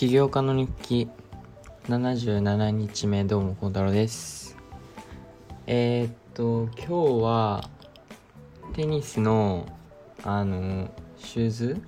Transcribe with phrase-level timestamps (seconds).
[0.00, 1.08] 起業家の日記。
[1.88, 4.56] 77日目どうも孝太郎です。
[5.66, 7.68] えー、っと今日は
[8.72, 9.66] テニスの
[10.22, 11.82] あのシューズ？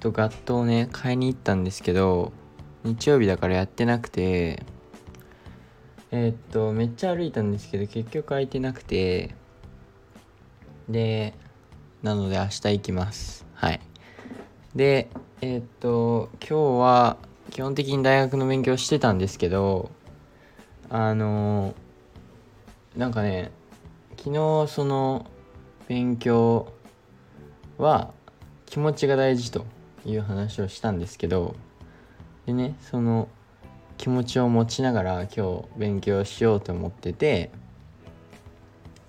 [0.00, 2.32] とガットをね買いに行ったんですけど
[2.82, 4.62] 日曜日だからやってなくて
[6.12, 9.34] えー、っとめっちゃ歩いたんですけど結局空いてなくて
[10.88, 11.34] で
[12.02, 13.44] なので明日行きます。
[13.52, 13.80] はい。
[14.74, 15.10] で
[15.42, 17.16] えー、っと今日は
[17.54, 19.92] 基本的に大学の勉強してたんですけど
[20.90, 21.72] あの
[22.96, 23.52] なんかね
[24.18, 25.30] 昨日その
[25.86, 26.72] 勉強
[27.78, 28.10] は
[28.66, 29.66] 気持ちが大事と
[30.04, 31.54] いう話をしたんですけど
[32.44, 33.28] でねその
[33.98, 37.52] 気持ちを持ちながら今日勉強しようと思ってて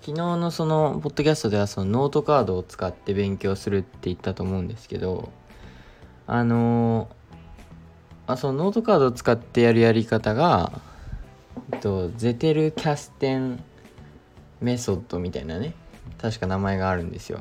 [0.02, 5.31] 昨日のそのポッドキャストではそのノートカードを使って勉強するって言ったと思うんですけど
[6.27, 7.09] あの
[8.28, 10.72] あそのノートカードを使ってやるやり方が、
[11.72, 13.64] えっと、 Zettelkasten
[14.62, 15.73] メソッドみたいなね
[16.20, 17.40] 確か名前があるんですよ。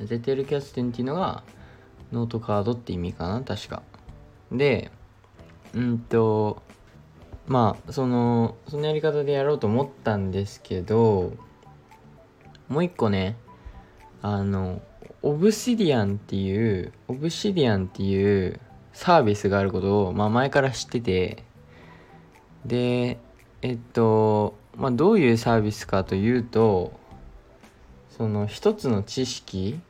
[0.00, 1.44] Zettelkasten っていうのが
[2.10, 3.82] ノートカードって意味かな確か。
[4.50, 4.90] で
[5.74, 6.62] うんと
[7.46, 11.32] まあそのそのやり方でやろうと思ったんですけど
[12.68, 13.36] もう一個ね
[14.22, 14.82] あの
[15.22, 18.60] オブシディアンっていうオブシディアンっていう
[18.92, 21.44] サービスがあることを、まあ、前から知ってて
[22.66, 23.18] で
[23.62, 26.92] えっとまあどういうサービスかというと
[28.10, 29.80] その一つの知識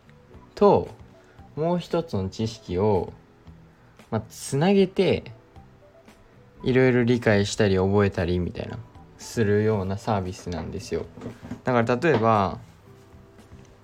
[0.55, 0.89] と
[1.57, 3.13] もう一つの知識を、
[4.11, 5.25] まあ、つなげて
[6.63, 8.79] いろいろ理解したり覚えたりみたいな
[9.19, 11.05] するようなサービスなんですよ。
[11.65, 12.59] だから例えば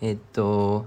[0.01, 0.87] えっと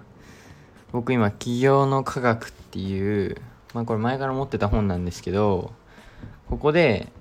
[0.91, 3.37] 僕今企業の科学っていう
[3.73, 5.71] まあこれ前から持ってた本なんですけど
[6.49, 7.11] ここで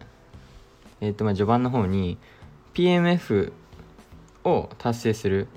[1.01, 2.19] えっとまあ序盤の方に
[2.75, 3.53] PMF
[4.45, 5.49] を達成する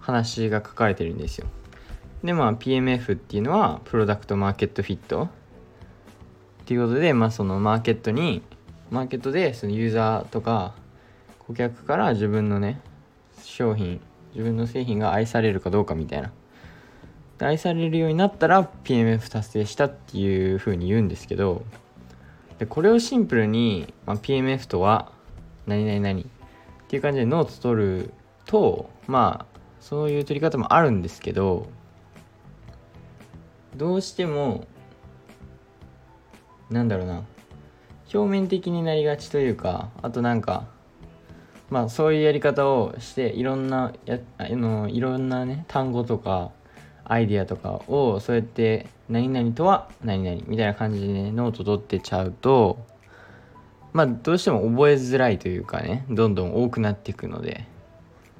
[0.00, 1.46] 話が書かれてるんですよ。
[2.22, 5.28] でまあ PMF っていうのはプロダクトマーケットフィットっ
[6.66, 8.42] ていうことでまあそのマーケットに
[8.90, 10.74] マーケットでそのユーザーとか
[11.40, 12.80] 顧客から自分のね
[13.42, 14.00] 商品
[14.32, 16.32] 自分の製品が愛されるかどうかみたいな。
[17.40, 21.64] 愛されるようになったら PMF 達成したっていう風に言うんですけど
[22.58, 25.10] でこれをシンプルに、まあ、PMF とは
[25.66, 26.26] 何々何っ
[26.88, 28.14] ていう感じでノート取る
[28.46, 31.66] とまあそういう取り方もあるんですけど
[33.76, 34.66] どうしても
[36.70, 37.24] なんだろうな
[38.12, 40.66] 表面的になりがちというかあとなんか
[41.70, 46.52] まあそういうやり方をしていろんなやあのいろんなね単語とか
[47.04, 52.78] アイディアとかをそうやって何々とは何々みたいな感じでノート取ってちゃうと
[53.92, 57.74] まあどうしても覚えづらいというかねどんどん多くなっていくので。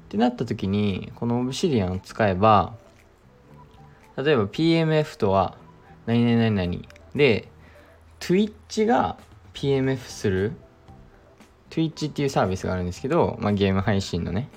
[0.05, 2.75] ってなった時にこの Obsidian を使えば
[4.17, 5.57] 例えば PMF とは
[6.05, 6.83] 何々何々
[7.15, 7.49] で
[8.19, 9.17] Twitch が
[9.53, 10.53] PMF する
[11.69, 14.49] Twitch っていうサービスがあるんですけど、まあ、ゲーム配信のね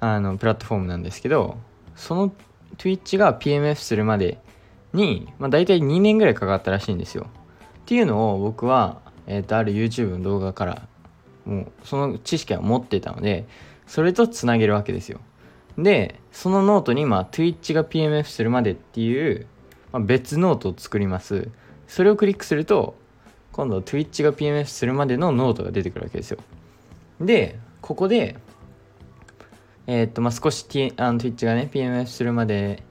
[0.00, 1.58] あのプラットフォームなんですけど
[1.96, 2.32] その
[2.76, 4.38] Twitch が PMF するまで
[4.92, 7.26] に、まあ、大体2年ぐらいかかったらしいんですよ。
[7.28, 10.88] っていうのを僕は、えー、とある YouTube の動画から
[11.46, 13.46] もうその知識は持ってたので
[13.86, 15.20] それとつなげるわけですよ。
[15.78, 19.46] でそのノートに今 Twitch が PMF するまでっていう、
[19.92, 21.48] まあ、別ノートを作ります。
[21.86, 22.96] それをクリックすると
[23.52, 26.38] 今度 Twitch が PMF するまでのノートが出てくるわけですよ。
[27.20, 28.36] でここで
[29.90, 32.82] えー、と、まあ、少し、T、あの Twitch がね、PMF するまで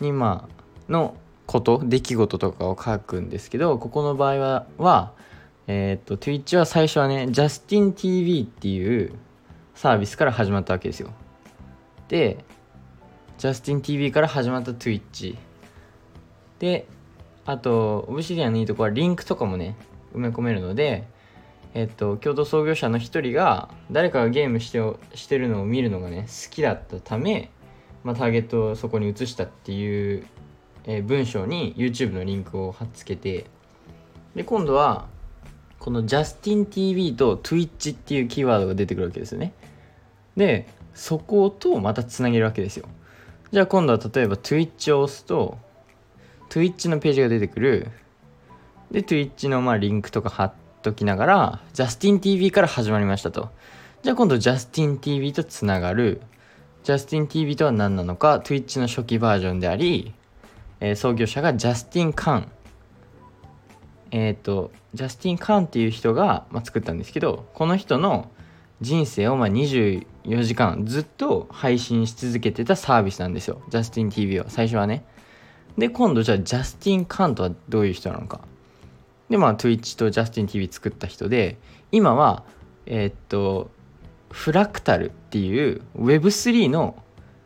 [0.00, 5.12] に、まあ、のこと、出来事とかを書くんですけど、ここの場合は、は
[5.66, 9.12] えー、と、Twitch は最初はね、 Justin.tv っていう
[9.74, 11.10] サービスから始まったわけですよ。
[12.08, 12.38] で、
[13.36, 15.36] JustinTV から始まった Twitch。
[16.60, 16.86] で、
[17.44, 19.76] あと、Obsidian のいいとこはリンクとかもね、
[20.14, 21.06] 埋め込めるので、
[21.76, 24.80] えっと、共同創業者の一人が誰かがゲームして
[25.14, 27.50] してるのを見るのがね好きだったため、
[28.02, 30.26] まあ、ターゲットをそこに移したっていう、
[30.84, 33.44] えー、文章に YouTube のリンクを貼っつけて
[34.34, 35.06] で今度は
[35.78, 39.52] この JustinTV と Twitch っていうキーワードが出てくるわけですよね。
[40.34, 42.88] でそことまたつなげるわけですよ。
[43.52, 45.58] じゃあ今度は例えば Twitch を押すと
[46.48, 47.90] Twitch のページが出てくる。
[48.90, 53.50] で Twitch のまあリンクとか貼ってときながら、ジャスティン TV から始まりましたと。
[54.02, 56.20] じゃあ今度ジャスティン TV とつながる。
[56.84, 60.14] ジャスティン TV とは何なのか、Twitch の初期バージョンであり、
[60.78, 62.52] えー、創業者がジャスティン・カン、
[64.12, 68.30] ええっ、とジャスティン・カンっていう人が、まあ、作ったんですけどこの人の
[68.80, 73.62] 人生をまあ24時間ずっと配信し続けてたサービスなんですよ。
[73.68, 74.46] ジャスティン TV は。
[74.48, 75.04] 最初はね。
[75.76, 78.40] で今度じゃあジャスティン・カンとはどういう人なのか。
[79.30, 81.58] でまあ Twitch とジャスティン TV 作った人で
[81.92, 82.44] 今は
[82.86, 83.70] えー、っと
[84.30, 87.02] フラクタルっていう Web3 の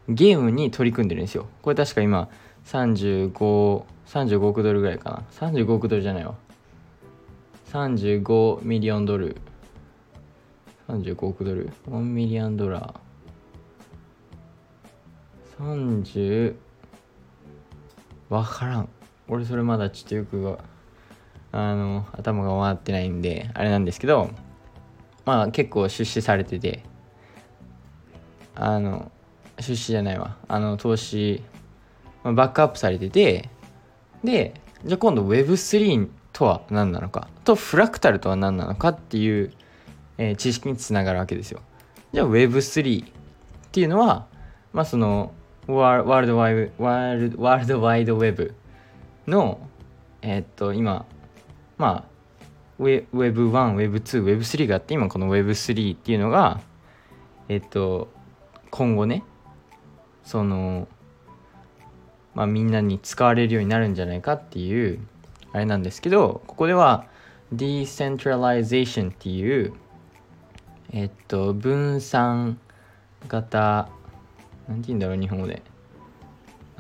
[0.09, 1.47] ゲームに取り組んでるんですよ。
[1.63, 2.29] これ確か今
[2.67, 5.23] 35 35億ドルぐらいかな。
[5.49, 6.35] 35億ドルじゃないわ。
[7.73, 9.37] 35ミリオンドル。
[10.89, 11.71] 35億ドル。
[11.89, 15.61] 1ミリオンドラー。
[15.61, 16.57] 30
[18.31, 18.89] わからん。
[19.29, 20.59] 俺それまだちょっとよく
[21.53, 24.31] あの頭が回ってないんであれなんですけど
[25.25, 26.83] まあ結構出資されてて
[28.55, 29.11] あの
[29.59, 31.43] 出資じゃないわあの投資、
[32.23, 33.49] まあ、バックアップされてて
[34.23, 34.55] で
[34.85, 39.53] じゃあ今度 Web3 とは何なのかとフラクタルとは何なのかっていう
[40.21, 41.63] えー、知識につながるわけですよ。
[42.13, 43.09] じゃあ Web3 っ
[43.73, 44.27] ていうのは、
[44.75, 45.33] まあその
[45.67, 48.55] ワールドワイワールワールドワイドウェブ
[49.27, 49.67] の、
[50.21, 51.07] えー、っと今、
[51.81, 52.07] ま
[52.79, 56.61] あ Web1、Web2、Web3 があって今この Web3 っていうのが、
[57.49, 58.09] えっと
[58.71, 59.25] 今後ね、
[60.23, 60.87] その、
[62.35, 65.01] まあみんなに使われるようになるんじゃないかっていう
[65.53, 67.07] あれなんですけど、ここでは
[67.55, 69.73] Decentralization っていう
[70.93, 72.61] えっと分散
[73.27, 73.89] 型
[74.69, 75.63] 何て言うんだろう日本語で。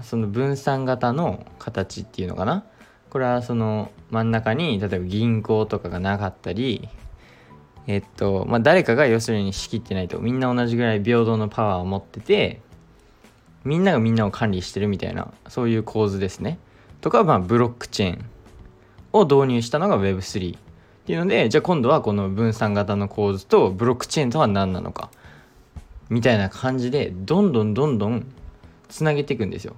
[0.02, 2.64] その分散型の形っていうのかな。
[3.10, 6.88] これはその真ん中に例えば銀行とかがなかったり
[7.86, 12.60] えっとまあ誰かが要するに仕切ってないとみんな同じぐらい平等のパワーを持ってて
[13.64, 16.58] みんながみんなを管理してるみたいなそういう構図ですね。
[17.00, 18.24] とかまあブロックチェーン
[19.12, 20.60] を導入したのが Web3 っ
[21.04, 25.10] ていうのでじゃあ今度はこの分散型の構図とブロックチェーンとは何なのか
[26.08, 28.26] みたいな感じでどんどんどんどん
[28.88, 29.76] つなげていくんですよ。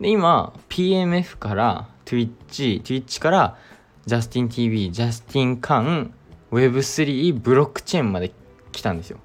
[0.00, 3.56] で今 PMF から Twitch Twitch から
[4.04, 6.12] ジャスティン TV ジャスティンカン
[6.50, 8.32] Web3 ブロックチェーンまで
[8.72, 9.18] 来たんですよ。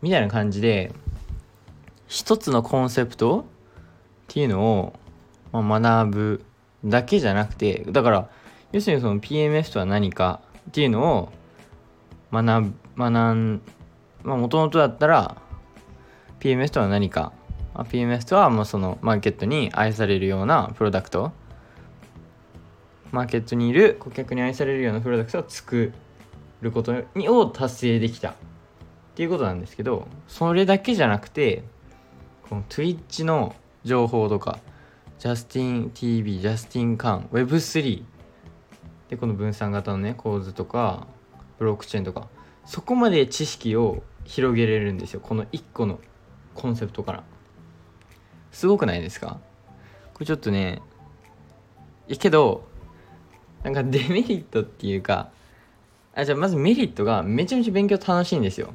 [0.00, 0.92] みたいな感じで
[2.06, 3.44] 一つのコンセプトっ
[4.28, 4.94] ていうの
[5.52, 6.44] を、ま、学ぶ
[6.84, 8.28] だけじゃなくてだから
[8.72, 10.40] 要するにその PMF とは何か
[10.70, 11.32] っていうのを
[12.32, 13.62] 学ぶ学ん
[14.22, 15.36] まあもともとだったら
[16.40, 17.32] PMS とは何か。
[17.76, 21.32] PMS とはもうそのマーケットに愛されるようなプロダクト。
[23.14, 25.92] マーケットにいる顧客に愛されるようなプロダクトを作
[26.60, 28.34] ることにを達成できたっ
[29.14, 31.64] ていうことなんですけどそれだけじゃなくて
[32.48, 34.58] この Twitch の情報とか
[35.18, 38.02] ジャスティン TV ジャスティンカン Web3
[39.08, 41.06] でこの分散型のね構図とか
[41.58, 42.28] ブロックチェーンとか
[42.66, 45.20] そこまで知識を広げれるんですよ。
[45.20, 46.00] この1個の
[46.54, 47.24] コンセプトから。
[48.52, 49.38] すごくないですか？
[50.14, 50.80] これちょっとね
[52.08, 52.66] いいけど
[53.64, 55.30] なんかデメリットっていうか
[56.14, 58.72] あじゃあまずメリットがめちゃめちゃ勉強楽しいんですよ。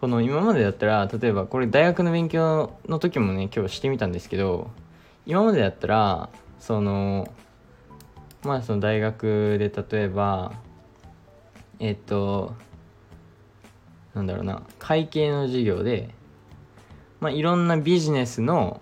[0.00, 4.70] この今までだったら例えばこれ大学の勉強の時もね今日してみたんですけど
[5.24, 6.28] 今までだったら
[6.60, 7.28] その
[8.42, 10.52] まあその大学で例えば
[11.80, 12.54] えっと
[14.14, 16.10] なんだろうな会計の授業で、
[17.20, 18.80] まあ、いろんなビジネスの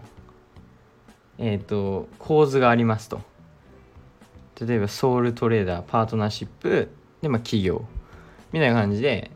[1.38, 3.20] えっと構図がありますと。
[4.60, 6.90] 例えばソウルトレーダーパートナーシップ
[7.22, 7.84] で、まあ、企業
[8.52, 9.30] みたいな感じで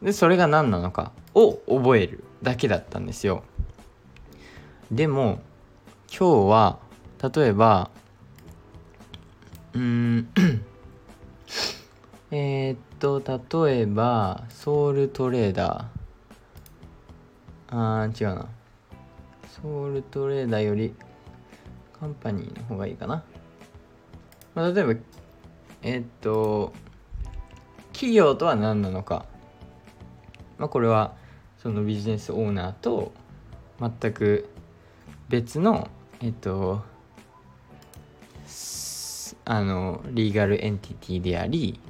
[0.00, 3.44] でそれが何なのかを覚えるだけだったんですよ。
[4.90, 5.40] でも
[6.08, 6.78] 今日は
[7.34, 7.90] 例えば
[9.74, 10.28] うん
[12.30, 13.22] えっと
[13.64, 16.02] 例えばソウルトレーダー。
[17.74, 18.46] あー違うな。
[19.62, 20.94] ソウルトレーダーより
[21.98, 23.22] カンパニーの方がいいかな、
[24.54, 24.94] まあ、例えば
[25.82, 26.72] えっと
[27.92, 29.26] 企業とは何なのか、
[30.58, 31.14] まあ、これは
[31.58, 33.12] そのビジネスオーナーと
[33.80, 34.48] 全く
[35.28, 35.88] 別の
[36.20, 36.82] えっと
[39.44, 41.80] あの legal entity であり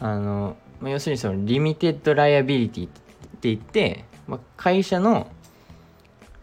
[0.00, 2.90] あの、まあ、要するにその limited liability っ
[3.40, 5.28] て言って、まあ、会社の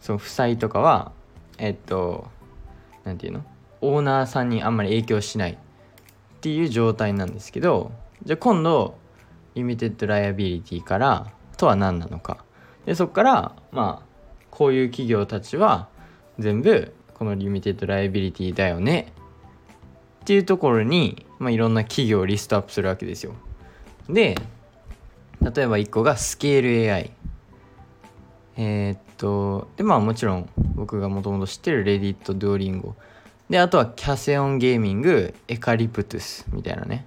[0.00, 1.12] その負債とかは
[1.58, 2.28] えっと
[3.04, 3.44] なんていうの？
[3.82, 5.56] オーナーさんにあんまり影響しないっ
[6.40, 7.92] ていう状態なんですけど
[8.24, 8.96] じゃあ今度
[9.54, 12.44] limited liability からとは何なのか。
[12.86, 14.06] でそこからまあ
[14.50, 15.88] こういう企業たちは
[16.38, 19.12] 全部この limited liability だよね。
[20.22, 23.34] っていうところに、まあ、いろんな企業をリストアップするわけですよ。
[24.08, 24.36] で
[25.40, 27.12] 例えば1個がスケール AI
[28.56, 32.96] えー、っとでまあもちろん僕がもともと知ってる Reddit・Duolingo
[33.52, 37.04] であとはキャセオンゲーミング Eucalyptus みたいなね。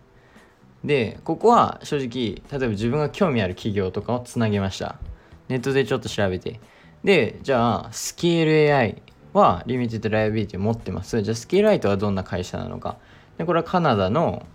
[0.83, 4.99] でここは正直例えば自分が興味ある企業とかをつなげました。
[5.47, 6.59] ネットでちょっと調べて。
[7.03, 9.01] でじゃあスケール AI
[9.33, 11.19] は limited liability を持ってます。
[11.19, 12.97] じゃあスケール AI とはどんな会社なのか。
[13.39, 14.45] でこれはカナダの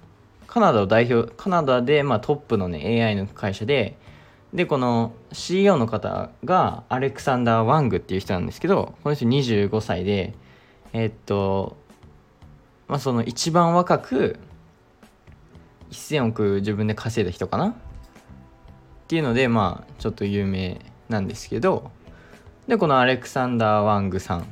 [0.46, 3.98] カナダを代表カナダでまあトップのね AI の会社で。
[4.54, 10.34] でこの CEO の方がアレクサンダー・ワングっていう人なんですけどこの人25歳で。
[10.92, 11.76] えっと
[12.90, 14.38] まあその一番若く
[15.92, 17.68] 1000億自分で稼いだ人かな？
[17.68, 17.74] っ
[19.06, 21.92] ていうのでまあちょっと有名なんですけど
[22.66, 24.46] でこのアレクサンダー・ワングさん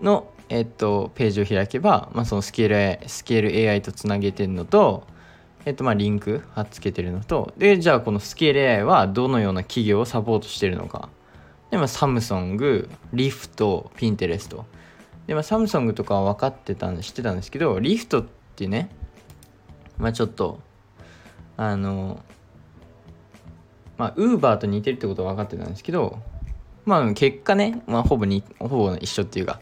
[0.00, 5.04] のえっとページを開けば、まあ、そのスケールスケール AI とつなげてるのと
[5.64, 11.08] えっとまあリンク貼っつけてるのとでじゃあこのスケール AI はどのような企業をサポートしてるのか。
[11.72, 14.64] でまあサムソングリフトピンテレスト。
[15.28, 18.90] でまあサムソングとかは分かってたんで知ってたんですけどリフトってね
[19.96, 20.60] まあちょっと
[21.56, 22.20] あの
[23.96, 26.18] まあウーバーと似てるってことは分かってたんですけど
[26.84, 29.60] まあ結果ね、まあ、ほぼにほぼ一緒っていうか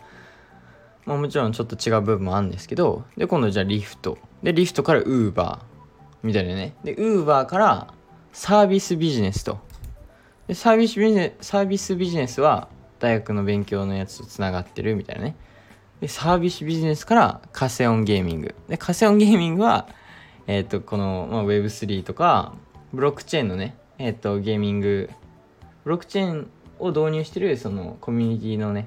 [1.04, 5.76] まあもちろんちょっと違う部分もあるんですけどで今度じゃあリフトでリフトからウーバー
[6.26, 6.75] みたいなね。
[6.85, 7.94] で、ウーバーから
[8.32, 9.58] サービスビジネスと。
[10.49, 12.68] で、サービスビジネス、サービスビジネスは
[12.99, 15.37] 大学の勉強のやつとつながってるみたいなね。
[16.00, 18.55] で、サービスビジネスからカセオンゲーミング。
[18.69, 19.88] で、カセオンゲーミングは、
[20.47, 22.55] えっ、ー、と、この、まあ、Web3 とか、
[22.93, 25.11] ブロックチェーンのね、えっ、ー、と、ゲーミング、
[25.85, 28.87] ブロックチェーンを導入してる、その、コミュニティのね、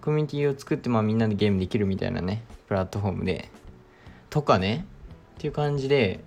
[0.00, 3.50] コミュニティを作って、まあ、みんなでゲームできるみたいなね、プラットフォームで、
[4.30, 4.86] とかね、
[5.36, 6.20] っていう感じで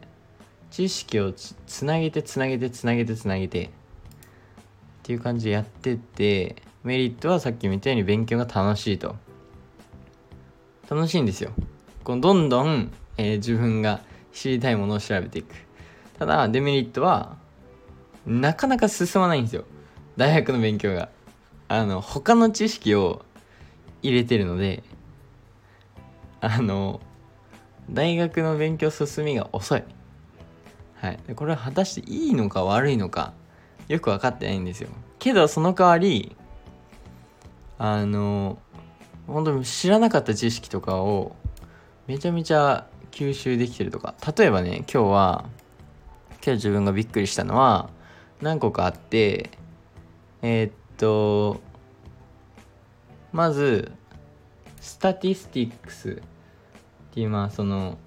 [0.69, 3.69] 知識をつなげてつなげてつなげてつなげてっ
[5.03, 9.15] ていう感じでやっててメリットはさっきも言ったように勉強が楽しいと
[10.89, 11.51] 楽しいんですよ
[12.03, 14.01] このどんどん、えー、自分が
[14.33, 15.55] 知りたいものを調べていく
[16.17, 17.37] ただデメリットは
[18.25, 19.65] なかなか進まないんですよ
[20.17, 21.09] 大学の勉強が
[21.67, 23.23] あの他の知識を
[24.01, 24.83] 入れてるので
[26.41, 27.01] あの
[27.91, 29.83] 大学の勉強進みが遅い。
[30.95, 31.19] はい。
[31.35, 33.33] これは果たしていいのか悪いのか、
[33.87, 34.89] よく分かってないんですよ。
[35.17, 36.35] けど、その代わり、
[37.77, 38.59] あの、
[39.29, 41.35] 本当に知らなかった知識とかを、
[42.07, 44.15] めちゃめちゃ吸収できてるとか。
[44.37, 45.45] 例えばね、今日は、
[46.43, 47.89] 今日自分がびっくりしたのは、
[48.41, 49.51] 何個かあって、
[50.41, 51.61] えー、っと、
[53.31, 53.91] まず、
[54.81, 56.21] statistics
[57.09, 57.97] っていうまあその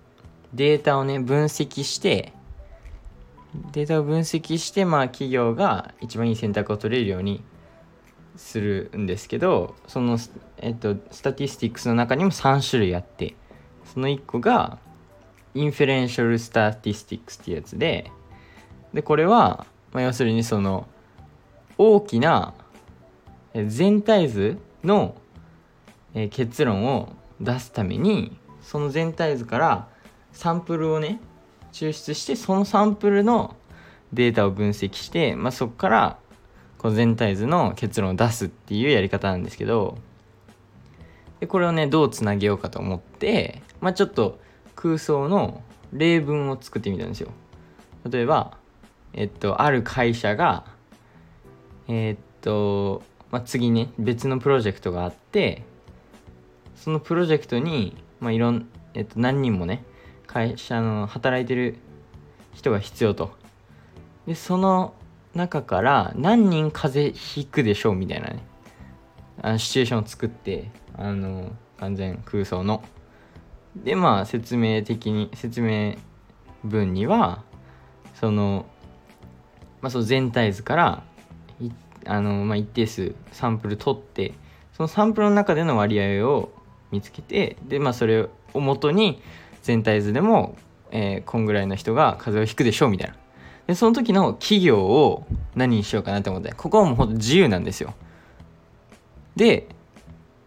[0.55, 2.33] データをね分析して
[3.73, 7.43] データを分析してまあ企業が一番いい選択を取れるように
[8.37, 10.19] するんですけどその
[10.59, 13.35] えっと statistics の中にも3種類あって
[13.93, 14.79] その1個が
[15.55, 18.11] inferential statistics っていうやつで
[18.95, 20.87] でこれは、まあ、要するにその
[21.79, 22.55] 大きな
[23.67, 25.15] 全体図の
[26.31, 29.89] 結論を出すためにその全体図から
[30.33, 31.21] サンプルをね
[31.73, 33.57] 抽出してそのサンプルの
[34.13, 36.19] データを分析して、まあ、そこから
[36.83, 39.99] この全体図の結論を出すっていうやり方なんですけど
[41.41, 44.41] でこれをねどうつなげようかと思って、まあ、ちょっと
[44.75, 45.63] 空想の
[45.93, 47.31] 例文を作ってみたんですよ。
[48.11, 48.57] 例えば
[49.13, 50.65] えっとある会社が
[51.89, 55.63] えっと、まあ、次ね別のプロジェクトがあって
[56.75, 59.85] そのプロジェクトにまあ、いろん、えっと、何人もね
[60.29, 61.77] 会社の働いてる
[62.55, 63.33] 人が必要と。
[64.27, 64.95] でその
[65.35, 68.45] 中から何人風邪ひくでしょうみたいなね。
[69.41, 72.83] あのシチュエーションを作ってあの完全空想の。
[73.77, 75.97] でまあ説明的に説明
[76.63, 77.43] 文には
[78.15, 78.67] その,、
[79.81, 81.03] まあ、その全体図から
[82.07, 84.35] あの、まあ、一定数サンプル取って
[84.75, 86.53] そのサンプルの中での割合を
[86.91, 89.23] 見つけてでまあそれをもとに
[89.63, 90.57] 全体図でも、
[90.91, 93.17] えー、こんぐらいの人が風邪をひくでしょうみたいな。
[93.67, 97.95] でその時の企業を何にしようかなと思ってここはもうほんと自由なんですよ。
[99.37, 99.69] で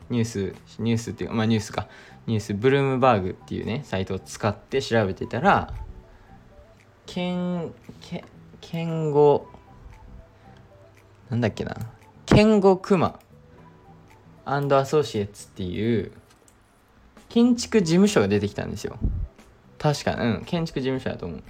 [0.10, 1.88] ニュースニュースっていうかまあニュースか。
[2.28, 5.72] ニュースブルームバーグっていうねサイトを使って調べてたら
[7.06, 7.72] 剣
[8.62, 9.46] 剣語
[11.30, 11.76] なんだっけな。
[12.26, 13.20] 剣語クマ
[14.46, 16.12] アソシエツっていう
[17.30, 18.98] 建築事務所が出てきたんですよ。
[19.78, 20.16] 確か。
[20.16, 21.44] うん建築事務所だと思う。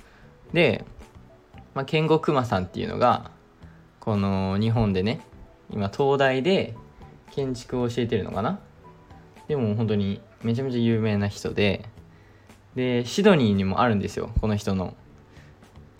[0.53, 0.85] で、
[1.75, 3.29] まあ、健吾熊さんっていうのが
[3.99, 5.21] この日本でね
[5.69, 6.73] 今東大で
[7.31, 8.59] 建築を教えてるのかな？
[9.47, 11.85] でも本当にめちゃめちゃ有名な人で
[12.75, 14.95] でシドニーにもあるんですよこの人の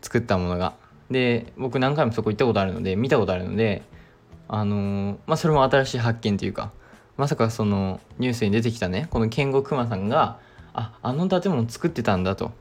[0.01, 0.73] 作ったものが。
[1.11, 3.83] で僕何回もそこ行ったことあるので見たことあるので
[4.47, 6.71] あのー、まあそれも新しい発見というか
[7.17, 10.39] まさかそのニュースに出てきたねこの健吾熊さんが
[10.73, 12.51] ああの建物作ってたんだと。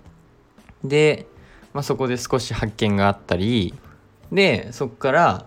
[0.84, 1.26] で、
[1.74, 3.74] まあ、そこで少し発見があったり
[4.32, 5.46] でそこから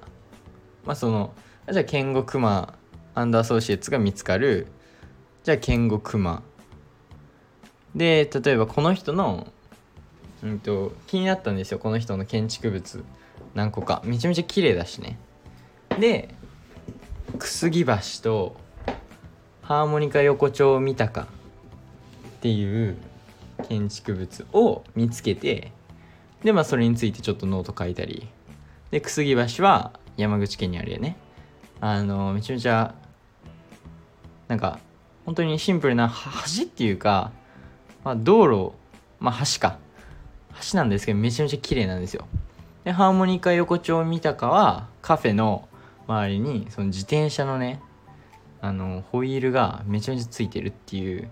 [0.86, 1.34] まあその
[1.72, 2.74] じゃあ健吾熊
[3.15, 4.67] アンダーソーシエッツが見つかる。
[5.43, 6.43] じゃあ健吾熊
[7.96, 9.48] で例えばこの人の、
[10.43, 11.79] うんと、気になったんですよ。
[11.79, 13.03] この人の建築物。
[13.55, 14.03] 何個か。
[14.05, 15.17] めちゃめちゃ綺麗だしね。
[16.00, 16.36] で
[17.39, 18.55] 楠木橋と
[19.62, 21.25] ハーモニカ横丁三鷹っ
[22.41, 22.98] ていう
[23.67, 25.72] 建築物を見つけて
[26.48, 28.25] でまあそれについてちょっとノート書いたり。
[28.89, 31.18] で楠木橋は山口県にあるよね。
[31.82, 32.96] あのめちゃめちゃ
[34.48, 34.80] なんか
[35.25, 36.10] 本当にシンプルな
[36.56, 37.34] 橋っていうか、
[38.06, 38.72] まあ、道路
[39.20, 39.77] まあ橋か。
[40.72, 42.25] 橋なんですけどめちゃめちゃ綺麗なんですよ。
[42.86, 45.68] でハーモニカ横丁三鷹はカフェの
[46.08, 47.82] 周りにその自転車のね
[48.62, 51.30] あのホイールがめちゃめちゃついてるっていう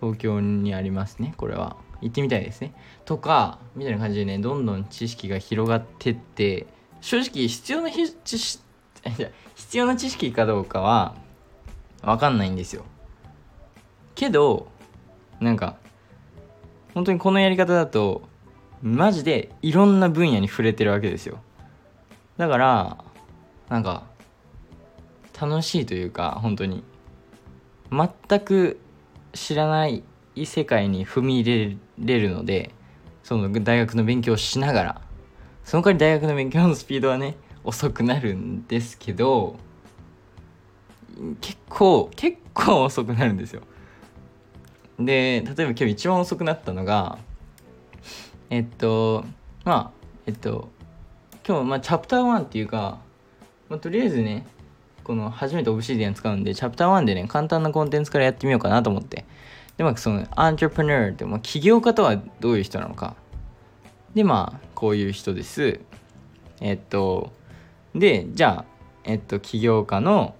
[0.00, 1.76] 東京にありますねこれは。
[2.00, 2.72] 行ってみたいですね。
[3.10, 6.68] とかみたいな感じでねどんどん知識が広がってって
[7.00, 8.62] 正直必要な知識
[9.56, 11.16] 必要な知識かどうかは
[12.02, 12.84] 分かんないんですよ。
[14.14, 14.68] けど
[15.40, 15.74] なんか
[16.94, 18.22] 本当にこのやり方だと
[18.80, 21.40] マジでいろんな分野に触れてるわけですよ。
[22.36, 23.04] だから
[23.68, 24.04] なんか
[25.36, 26.84] 楽しいというか本当に。
[27.90, 28.78] 全く
[29.32, 30.04] 知らない
[30.44, 32.70] 世界に踏み入れれるので
[33.30, 35.00] その大学の勉強をしながら
[35.62, 39.54] その代わり大学の勉強のスピードはね遅くなるんですけど
[41.40, 43.62] 結構結構遅くなるんですよ。
[44.98, 47.18] で例えば今日一番遅くなったのが
[48.50, 49.24] えっと
[49.64, 50.68] まあえっと
[51.46, 52.98] 今日まあチャプター1っていうか、
[53.68, 54.44] まあ、とりあえずね
[55.04, 59.24] この初めてオブシディアン使うんでチャプター1でね簡単なコンテンツからやってみようかなと思って。
[59.80, 63.16] でまあそのアントレプナーって、まあ、起業家とはどういう人なのか。
[64.14, 65.80] でまあこういう人です。
[66.60, 67.32] えっと
[67.94, 68.64] でじゃあ
[69.04, 70.34] えっと起業家の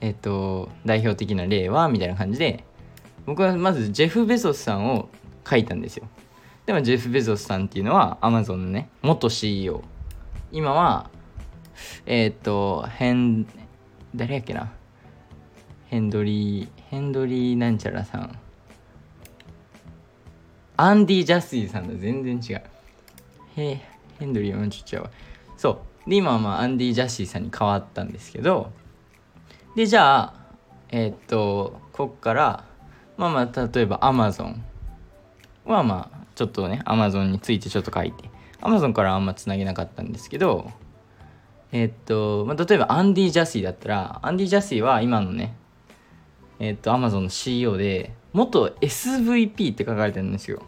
[0.00, 2.64] えっと代表的な例はみたいな感じで
[3.26, 5.10] 僕はまずジェフ・ベゾスさんを
[5.46, 6.08] 書いたんですよ。
[6.64, 9.82] でもジェフ・ベゾスさんっていうのはアマゾンのね元 CEO
[10.52, 11.10] 今は
[12.06, 13.46] えっとヘン
[14.14, 14.72] 誰やっけな？
[15.88, 18.38] ヘンドリーヘンドリーなんちゃらさん。
[20.76, 22.62] アンディ・ジャスティさんだ全然違う。
[23.56, 23.80] へ
[24.18, 25.10] ヘンドリーはちょっと違う
[25.56, 26.10] そう。
[26.10, 28.72] で今はまあアンディ・ジャスティさんに変わったんですけど。
[29.74, 30.34] でじゃあ
[30.90, 32.64] えー、っとこっから
[33.16, 34.62] まあまあ例えばアマゾン
[35.64, 38.28] はまあちょっとねアマゾンについてちょっと書いて。
[38.60, 40.70] アマゾンからあんまつなげなかったんですけど。
[41.72, 45.56] えー、っと、まあ、例えばアンディ・ジャスティだったらアンディ・ジャスティは今のね
[46.58, 50.62] えっとアマゾンの CEO で元 SVP って書かれてるんですよ。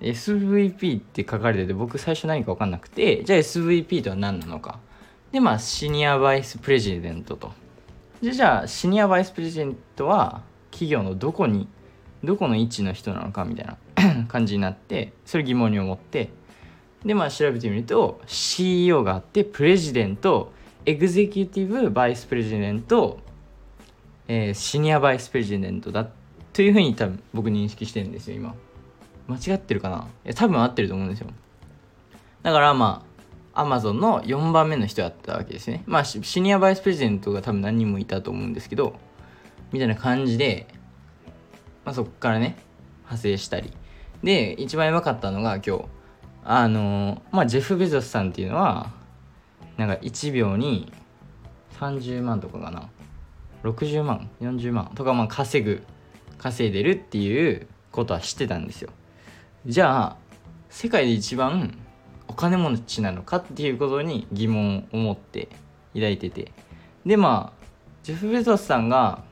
[0.00, 4.78] SVP って書かれてて僕最初何か分かんなくてじゃあ SVP とは何なのか。
[5.32, 7.52] でまあシニアバイスプレジデントと。
[8.20, 11.68] でじゃあシニアバイスプレジデントは企業のどこに
[12.24, 16.30] どこの位置の人なのかみたいな 感じになってそれ疑問に思って。
[17.04, 20.52] でまあ調べてみると CEO があってプレジデント
[20.86, 23.18] エグゼキュティブバイスプレジデント、
[24.32, 26.06] えー、シニアバイスプレジデントだ
[26.52, 28.54] というふうに多分僕認識してるんですよ今。
[29.26, 30.06] 間違ってるかな？
[30.24, 31.26] いや多分合ってると思うんですよ。
[32.44, 33.04] だからま
[33.54, 35.82] あアマゾンの4番目の人だったわけですね。
[35.84, 38.94] まあシニアバイスプレゼントが多分何人もいたと思うんですけど
[39.72, 40.68] みたいな感じで、
[41.84, 42.56] まあ、そこからね
[42.98, 43.72] 派生したり。
[44.22, 45.84] で一番やばかったのが今日。
[46.44, 48.92] あのまあジェフ・ベゾスさんっていうのは
[49.76, 50.92] なんか1秒に
[51.80, 52.88] 30万とかかな。
[53.62, 55.82] 60万40万とかまあ稼ぐ
[56.38, 58.90] 稼いでるっていうことは知ってたんですよ。
[59.66, 60.16] じゃあ
[60.70, 61.76] 世界で一番
[62.28, 65.48] お金持ちなのかっていうことに疑問を持って
[65.94, 66.52] 抱いてて。
[67.04, 67.66] でまあ
[68.02, 69.22] ジェフ・ベゾスさんが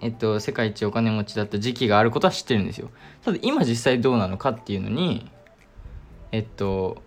[0.00, 2.90] えっと世界一お金持ちだった時期があることは知ってるんですよ。
[3.24, 5.30] ただ今実際どうなのかっていうのに
[6.32, 7.02] えっと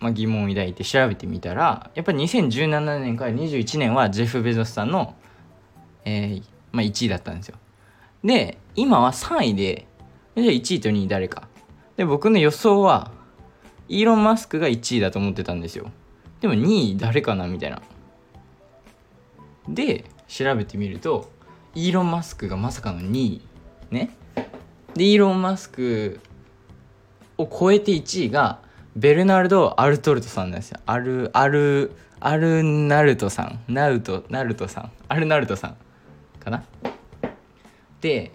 [0.00, 5.14] まあ、疑問を抱いて調べてみたらやっぱり2017年から21年はジェフ・ベゾスさんの、
[6.06, 6.42] えー、
[6.72, 7.56] まあ、1位だったんですよ。
[8.24, 9.86] で今は3位で
[10.36, 11.48] じゃあ1位と2位誰か。
[11.96, 13.10] で僕の予想は
[13.88, 15.90] イーロン・マスクが1位だと思ってたんですよ。
[16.40, 17.82] でも2位誰かなみたいな。
[19.68, 21.30] で調べてみると
[21.74, 23.42] イーロン・マスクがまさかの2位
[23.90, 24.10] ね。
[24.94, 26.20] でイーロン・マスク
[27.36, 28.60] を超えて1位が
[28.94, 30.78] ベルナルド・アルトルトさんなんですよ。
[30.86, 31.90] アルアル
[32.20, 33.60] アルナルトさん。
[33.68, 34.92] ナウトナルトさん。
[35.08, 35.76] アルナルトさん。
[36.46, 36.64] かな。
[38.00, 38.30] で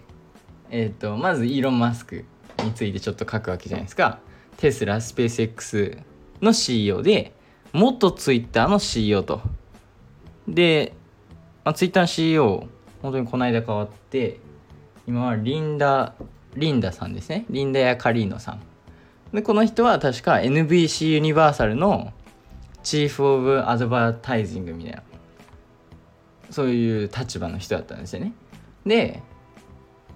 [0.70, 2.24] えっ、ー、とまずイーロン・マスク
[2.62, 4.18] についてちょっと書くわけじゃないですか。
[4.58, 5.98] テスラスペース X
[6.40, 7.32] の CEO で
[7.72, 9.40] 元ツイッターの CEO と。
[10.46, 10.92] で、
[11.64, 12.68] まあ、ツイッターの CEO
[13.00, 14.38] 本当にこの間変わって
[15.06, 16.14] 今はリンダ
[16.54, 17.46] リンダさんですね。
[17.48, 18.60] リンダやカリーノさん。
[19.34, 22.12] でこの人は確か NBC ユニバーサルの
[22.82, 25.02] チーフ・オブ・アドバタイジングみたいな。
[26.52, 28.32] そういう立場の人だったんですよね。
[28.86, 29.22] で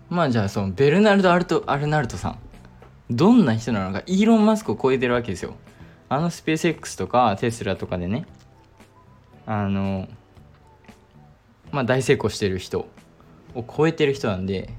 [0.09, 2.39] まあじゃあそのベルナルド・アルト・アルナルトさん
[3.11, 5.55] どんな人なのかイーロン・マスクを超えてるわけですよ。
[6.09, 8.27] あのスペース X とかテスラとかでね
[9.47, 10.09] あの
[11.73, 12.87] まあ大成功してる人
[13.55, 14.71] を超えてる人なんで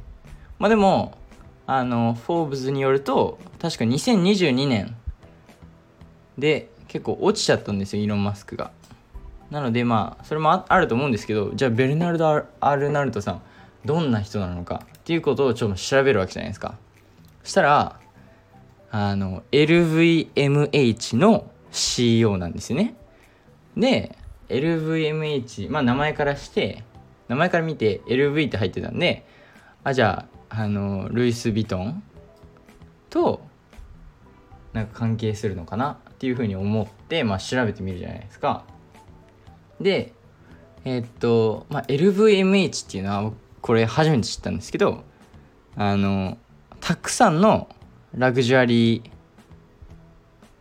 [0.60, 1.18] まあでも
[1.66, 4.96] あのフォーブズによると確か2022年
[6.38, 8.72] で結構落ちちゃったんですよイーロン・マスクが。
[9.50, 13.42] なのでまあそれもあると思うんですけどじゃあベルナルド・アルナルトさん
[13.86, 16.76] どんな人なのかっていうことをちょっと調べるわけじゃないですか。
[17.44, 18.00] そしたら
[18.92, 22.96] あの LVMH の CEO なんですよね。
[23.76, 24.18] で
[24.50, 26.84] LVMH まあ名前からして
[27.28, 29.26] 名前から見て LV って入ってたんで
[29.84, 32.04] あじゃああのルイス・ヴィトン
[33.10, 33.42] と
[34.74, 38.64] なんか関係するのかなっていうふうに思って、まあ、調べてみるじゃないですか。
[39.80, 40.14] で
[40.86, 45.04] えー、っと、まあ、LVMH っていうのはこれ初めて知ったんですけど
[45.76, 46.38] あの
[46.80, 47.68] たくさんの
[48.14, 49.12] ラグジュアリー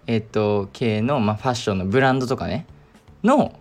[0.07, 2.67] えっと系の、まあ、ファッションのブランドとかね
[3.23, 3.59] の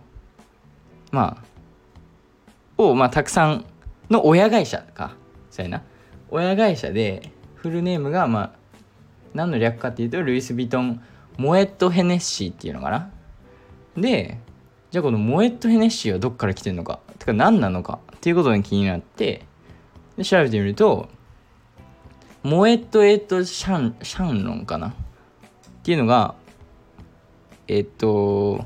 [1.12, 3.64] まあを、まあ、たくさん
[4.10, 5.16] の親会社か
[5.50, 5.82] そうやな。
[6.28, 8.52] 親会社でフルネームがまあ
[9.34, 11.02] 何の略かっていうとルイス・ヴィトン
[11.36, 13.10] モエット・ヘネッシーっていうのかな。
[13.96, 14.38] で
[14.96, 17.00] じゃあこのモエット・ヘネッシーはどっから来てるのか？
[17.18, 17.98] てか何なのか？
[18.16, 19.44] っていうことが気になって
[20.16, 21.10] で調べてみると
[22.42, 24.88] モエット・エット・シャンシャンロンかな？
[24.88, 24.92] っ
[25.82, 26.34] ていうのが
[27.68, 28.64] えっと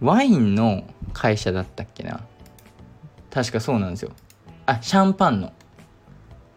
[0.00, 2.26] ワインの会社だったっけな？
[3.30, 4.12] 確かそうなんですよ。
[4.64, 5.52] あシャンパンの。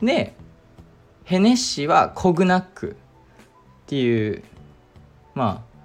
[0.01, 0.37] で
[1.25, 2.95] ヘネッシーはコグナックっ
[3.87, 4.41] ていう
[5.35, 5.79] まあ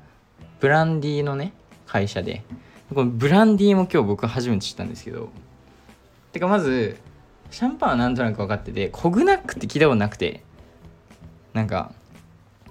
[0.61, 1.52] ブランディーのね
[1.87, 2.42] 会社で。
[2.94, 5.29] このブランディーも今日僕初めて知ったんですけど。
[6.33, 6.99] てかまず
[7.51, 10.42] シャンパンはなんとなく分かっててコグナックって聞いたことなくて。
[11.57, 11.90] なんか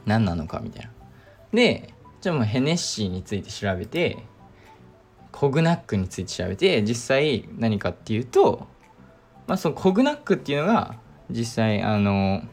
[0.06, 0.92] 何なのかみたいな。
[1.52, 4.20] でじゃあもうヘネッシーについて調べて
[5.32, 8.68] コグナックについて調べて実際何かっていうと
[9.48, 10.98] まあそのコグナックっていうのが
[11.32, 12.44] 実際あの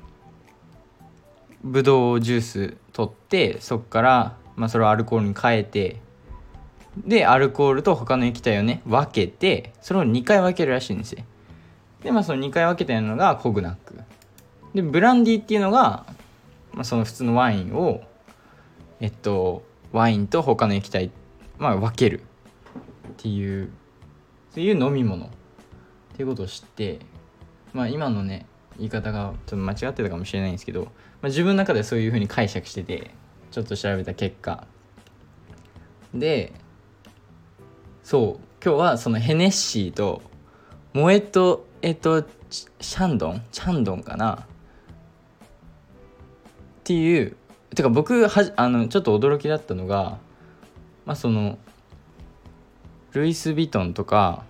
[1.62, 6.00] ブドウジュース取ってそこから、まあ、それをアルコールに変えて
[6.96, 11.24] でアルコールと他の液体をね分けてそれを2回分けるらしいんですよ。
[12.02, 13.98] でまあその2回分けてるのがコグナック。
[14.74, 16.06] でブランディっていうのが、
[16.72, 18.02] まあ、その普通のワインを
[19.00, 21.10] えっとワインと他の液体、
[21.58, 22.22] まあ、分けるっ
[23.16, 23.70] ていう
[24.54, 25.30] そういう飲み物。
[26.12, 26.98] っていうことを知って
[27.72, 30.90] まあ今のね言い方がちょっと間違ってたかもしれないんですけど、ま
[31.24, 33.10] あ、自分の中でそういうふうに解釈してて
[33.50, 34.66] ちょっと調べた結果。
[36.14, 36.52] で
[38.02, 38.44] そう。
[38.64, 40.22] 今日はそのヘネッシーと
[40.92, 43.42] モエトえっとシャンドン？
[43.50, 44.34] チャンドンかな？
[44.34, 44.38] っ
[46.84, 47.36] ていう
[47.74, 50.18] てか僕はあのちょっと驚きだったのが
[51.04, 51.58] まあその
[53.10, 54.44] ルイス・ヴィトンとか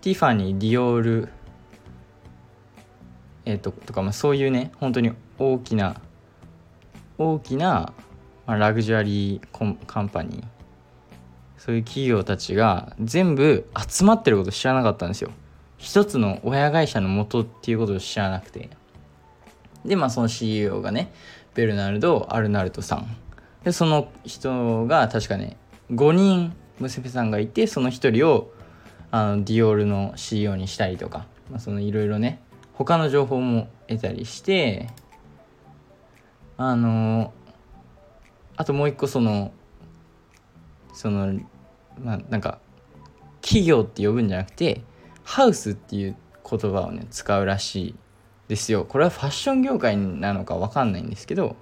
[0.00, 1.28] ティファニー・ディオール
[3.44, 6.00] えっ、ととか、まあ、そういうね本当に大きな
[7.16, 7.92] 大きな、
[8.44, 10.55] まあ、ラグジュアリーコンカンパニー。
[11.66, 15.32] そういう企業たちが全部集まってること知らなかったんですよ。
[15.78, 18.70] 一つの親会社の元っていうことを知らなくて。
[19.84, 21.12] でまあその CEO がね
[21.54, 23.16] ベルナルド・アルナルトさん。
[23.64, 25.56] でその人が確かね
[25.90, 28.52] 5人娘さんがいてその1人を
[29.10, 32.40] あのディオールの CEO にしたりとか、まあ、そのいろいろね
[32.74, 34.88] 他の情報も得たりして。
[36.58, 37.32] あの
[38.56, 39.52] あともう一個その
[40.94, 41.38] その
[42.02, 42.58] まあなんか
[43.42, 44.82] 企業って呼ぶんじゃなくて
[45.24, 46.16] ハウスっていう
[46.48, 47.94] 言葉をね使うらしい
[48.48, 48.84] ですよ。
[48.84, 51.56] これはファッション業界なのか分かんないんですけど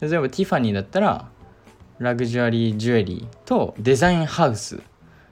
[0.00, 1.28] 例えばティファニーだったら
[1.98, 4.82] ラグジュアリージュエリーとデザインハウス。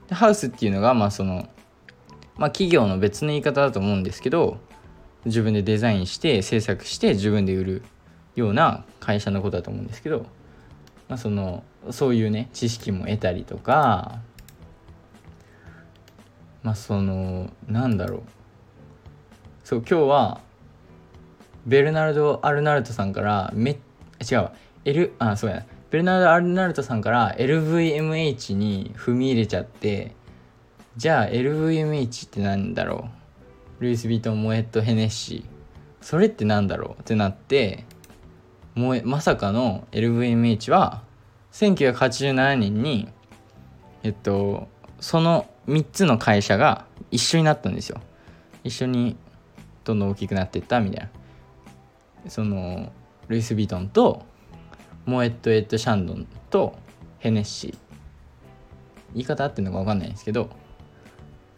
[0.07, 1.47] でハウスっていうのがまあその
[2.37, 4.59] まあ企業の別の言い方だと思うんですけど
[5.25, 7.83] 自分でデザインして制作して自分で売る
[8.35, 10.25] ような会社のことだと思うんですけど、
[11.07, 14.19] まあ、そのそういうね知識も得たりとか
[16.63, 18.21] まあそのなんだろう。
[19.63, 20.41] そう今日は
[21.65, 24.49] ベルナルド・アルナルトさんからめ違う
[24.83, 30.15] L あそうやベルナルド・アルナルトさんから LVMH に踏み入れちゃって
[30.97, 33.09] じゃあ LVMH ってなんだろ
[33.79, 33.83] う。
[33.83, 35.45] ルイス・ヴィトン・モエット・ヘネッシー。
[36.01, 37.01] それってなんだろう？
[37.01, 37.83] ってなって
[38.75, 41.01] もまさかの LVMH は
[41.53, 43.07] 1987年に
[44.03, 44.67] えっと
[44.99, 48.01] その3つの会社が一緒になったんですよ。
[48.63, 49.15] 一緒に
[49.83, 51.09] どんどん大きくなっていったみたい
[52.25, 52.29] な。
[52.29, 52.91] その
[53.27, 54.23] ルイス・ヴィトンと
[55.05, 56.75] モエット・エット・シャンドンと
[57.19, 57.77] ヘネッシー。
[59.13, 60.43] 言い方合ってるのか分かんないんですけど。
[60.43, 60.47] っ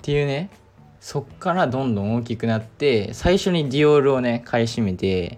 [0.01, 0.49] ていうね
[0.99, 5.37] そっからどんどん大きくなって最初にディオールをね買い占めて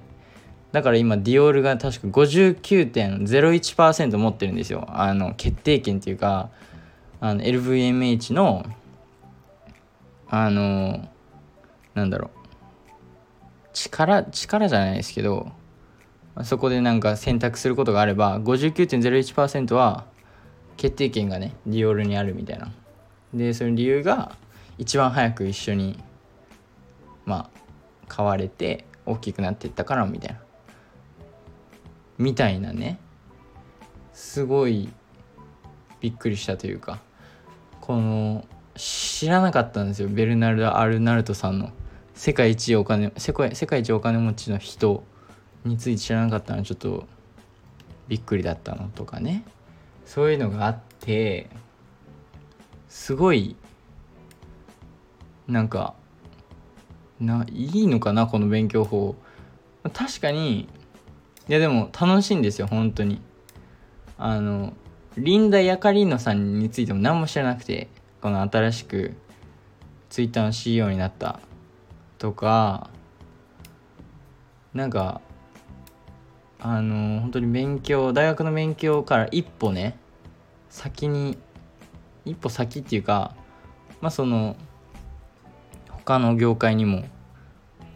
[0.72, 4.86] だから今ディオールが確か59.01%持ってるんですよ。
[4.90, 6.50] あの決定権っていうか
[7.20, 8.66] あの LVMH の
[10.28, 11.10] あの
[11.96, 12.30] なんだろう。
[13.74, 15.52] 力力じゃないですけど
[16.44, 20.06] そこでなんか選択することがあれば59.01%は
[20.78, 22.72] 決定権がねディオールにあるみたいな。
[23.34, 24.36] でその理由が
[24.78, 26.00] 一番早く一緒に
[27.26, 27.60] まあ
[28.08, 30.49] 買われて大きくなっていったからみたいな。
[32.20, 33.00] みたいなね。
[34.14, 34.90] すごい
[36.02, 37.00] びっくりしたというか。
[37.82, 40.10] この知らなかったんですよ。
[40.10, 41.72] ベルナルド・アルナルトさんの。
[42.14, 45.04] 世界一お金世界世界一お金持ちの人
[45.64, 46.60] について知らなかったの。
[46.60, 47.08] はちょっと
[48.10, 49.46] びっくりだったのとかね。
[50.06, 51.50] そういうのがあって
[52.90, 53.56] すごい
[55.48, 55.94] なんか
[57.22, 59.16] ないいのかなこの勉強法。
[59.94, 60.68] 確かに
[61.50, 63.22] いやでも楽しいんですよ本当に。
[64.20, 64.74] あの
[65.18, 67.90] リンダ・ヤカリーノさんについても何も知らなくて
[68.22, 69.16] この新しく
[70.10, 71.40] ツイッターの CEO になった。
[72.20, 72.90] とか
[74.74, 75.22] なんか
[76.60, 79.98] あの本当に勉強大学の勉強から一歩ね
[80.70, 81.38] 先に
[82.26, 83.36] 一歩先っていうか
[84.02, 84.56] まあその
[85.90, 87.06] 他の業界にも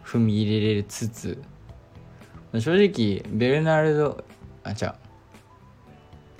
[0.02, 1.42] 踏み入れれつつ
[2.60, 4.24] 正直ベルナルド
[4.62, 4.94] あ違う。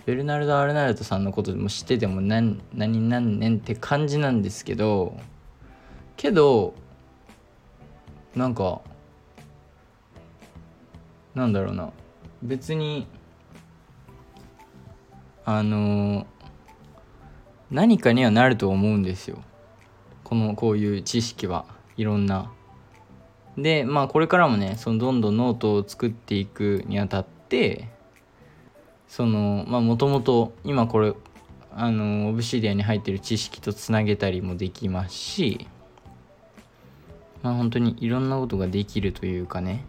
[0.07, 5.17] ベルナルド・アルナルトさんのことでも知ってても何何何年って感じなんですけど
[6.17, 6.75] けど
[8.37, 8.83] なんか
[11.35, 11.91] なんだろうな。
[12.43, 13.07] 別に
[15.45, 16.27] あの
[17.71, 19.39] 何かにはなると思うんですよ。
[20.23, 21.65] このこういう知識は。
[21.97, 22.53] いろんな。
[23.57, 27.89] でまあこれからもねそのどんどんノートを作っていくにあたって
[29.07, 31.15] そのまあもともと今これ
[31.73, 35.69] あのオブシディアに入ってる知識とつなげたりもできますし
[37.43, 39.85] まあ本当にいろんなことができるというかね。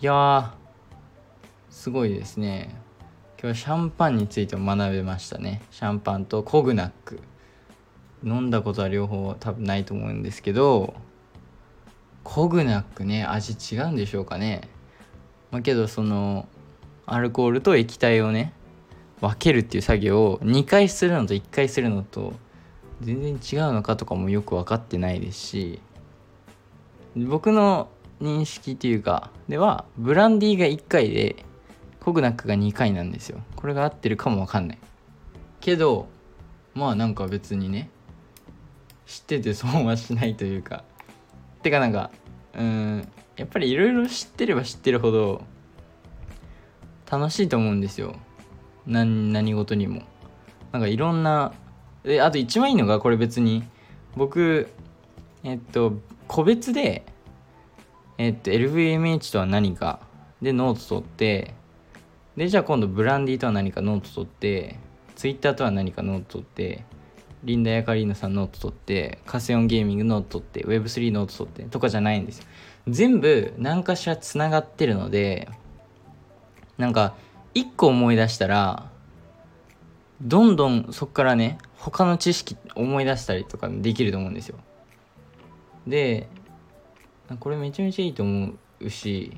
[0.00, 0.54] いや
[1.70, 2.76] すごいですね。
[3.40, 5.62] 今日はシャンパンについても学べましたね。
[5.70, 7.20] シャンパンとコグナック。
[8.22, 10.94] 飲んだことは両方多分ないと思うんですけど
[12.24, 14.62] コグナックね味違うんでしょうかね。
[15.50, 16.48] まあけどその
[17.06, 18.52] アルコールと液体をね
[19.20, 22.32] 分けるっていう作業を2回するのと1回するのと
[23.00, 25.80] 全然違うのかとかもよく分かってないですし
[27.16, 27.88] 僕の
[28.20, 31.44] 認識っていうかではブランディが1回で
[32.00, 33.40] コグナックが2回なんですよ。
[33.56, 34.78] これが合ってるかもわかんない。
[35.60, 36.08] けど
[36.74, 37.88] まあなんか別にね
[39.06, 40.84] 知ってて損はしないというか
[41.64, 42.10] てかなんか
[42.56, 45.42] うんやっぱりいろいろ知ってれば知ってるほど
[47.10, 48.16] 楽しいと思うんですよ。
[48.86, 50.02] 何何事にも。
[50.72, 51.52] なんかいろんな
[52.02, 53.64] であと一番いいのがこれ別に
[54.16, 54.68] 僕
[55.42, 55.94] えっと
[56.28, 57.04] 個別で
[58.18, 60.00] えっと LVMH とは何か
[60.42, 61.54] でノート取って
[62.36, 64.78] でじゃあ今度ブランディとは何かノート取って
[65.16, 66.84] ツイッターとは何かノート取って
[67.44, 72.44] リンダ・ヤカリーナさんノート取ってカセオンゲーミングノート取って Web3 ノート取ってとかじゃないんですよ。
[72.88, 75.48] 全部何かしらつながってるので
[76.78, 77.14] なんか
[77.54, 78.90] 一個思い出したら
[80.20, 84.56] どんどんそこからね他の知識思い出したりとかできると思うんですよ。
[85.86, 86.28] で
[87.40, 89.36] これめちゃめちゃいいと思うし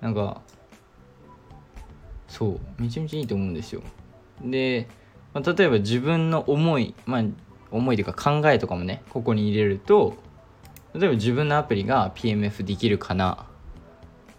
[0.00, 0.40] なんか
[2.28, 3.82] そうめちゃめちゃいいと思うんですよ。
[4.42, 4.88] で、
[5.34, 7.24] まあ、例えば自分の思いまあ
[7.70, 10.16] 思いというか考えとかもねここに入れると
[10.94, 13.46] 例えば自分のアプリが PMF できるかな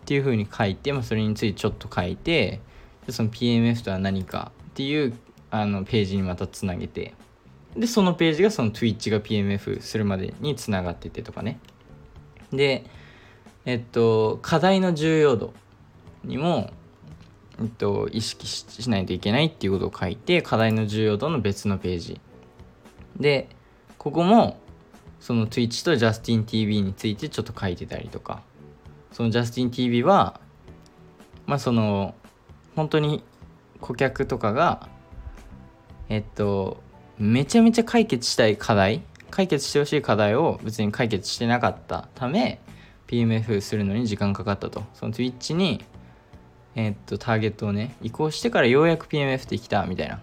[0.04, 2.62] っていうふうに書いて、まあ、それについてちょっと書いて
[3.10, 5.14] その PMF とは何かっていう
[5.50, 7.14] あのページにまたつなげて
[7.76, 11.60] でそのページがその Twitch が PMF するまでにつながっててとかね。
[12.52, 12.86] で
[13.66, 15.54] えっと課題の重要度
[16.24, 16.70] にも、
[17.60, 22.22] えっと、意識しないといけないっていうことを書いて課題の重要度の別のページ。
[23.20, 23.50] で
[23.98, 24.58] ここも
[25.20, 28.42] その Twitch と JustinTV についてちょっと書いてたりとか。
[29.12, 30.40] その JustinTV は
[31.46, 32.16] まあその
[32.76, 33.24] 本当に
[33.80, 34.90] 顧客とかが
[36.10, 36.82] えっと
[37.20, 42.60] めちゃめちゃ解決したい課題解決してほしい課題を別に解決してなかったため
[43.08, 44.84] PMF するのに時間かかったと。
[44.94, 45.84] その Twitch に
[46.76, 50.22] えっとターゲットをね移行してからようやく PMF できたみたいな。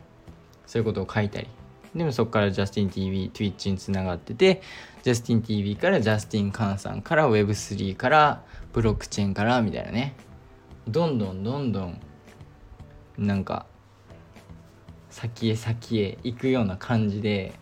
[0.66, 1.48] そういうことを書いたり。
[1.94, 4.62] でもそこから JustinTV、Twitch につながってて、
[5.02, 10.14] JustinTV から Justin カンさんから Web3 からブロックチェーンからみたいなね。
[10.86, 12.00] どんどんどんどん
[13.18, 13.66] なんか
[15.10, 17.52] 先へ先へ行くような感じで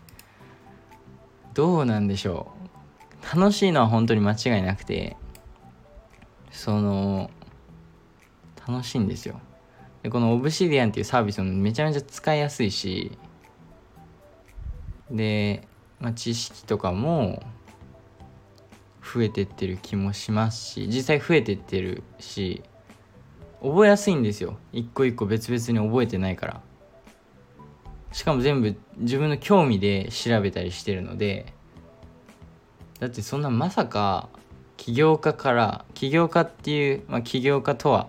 [1.55, 2.53] どうなんでしょ
[3.35, 3.37] う。
[3.37, 5.17] 楽しいのは本当に間違いなくて
[6.51, 7.31] その
[8.69, 9.41] 楽しいんですよ。
[10.03, 13.19] でこのオブシディアンっていうサービスもめちゃめちゃ使いやすいし
[15.11, 15.67] で、
[15.99, 17.43] まあ、知識とかも
[19.03, 22.63] 増えてってる気もしますし実際増えてってるし
[23.61, 24.59] 覚えやすいんですよ。
[24.73, 26.61] 一個一個別々に覚えてないから。
[28.13, 31.53] しかも全部自分の興味で調べたりしてるので
[33.01, 34.29] だってそんなまさか
[34.77, 38.09] 起業家から起業家っていう、まあ、起業家とは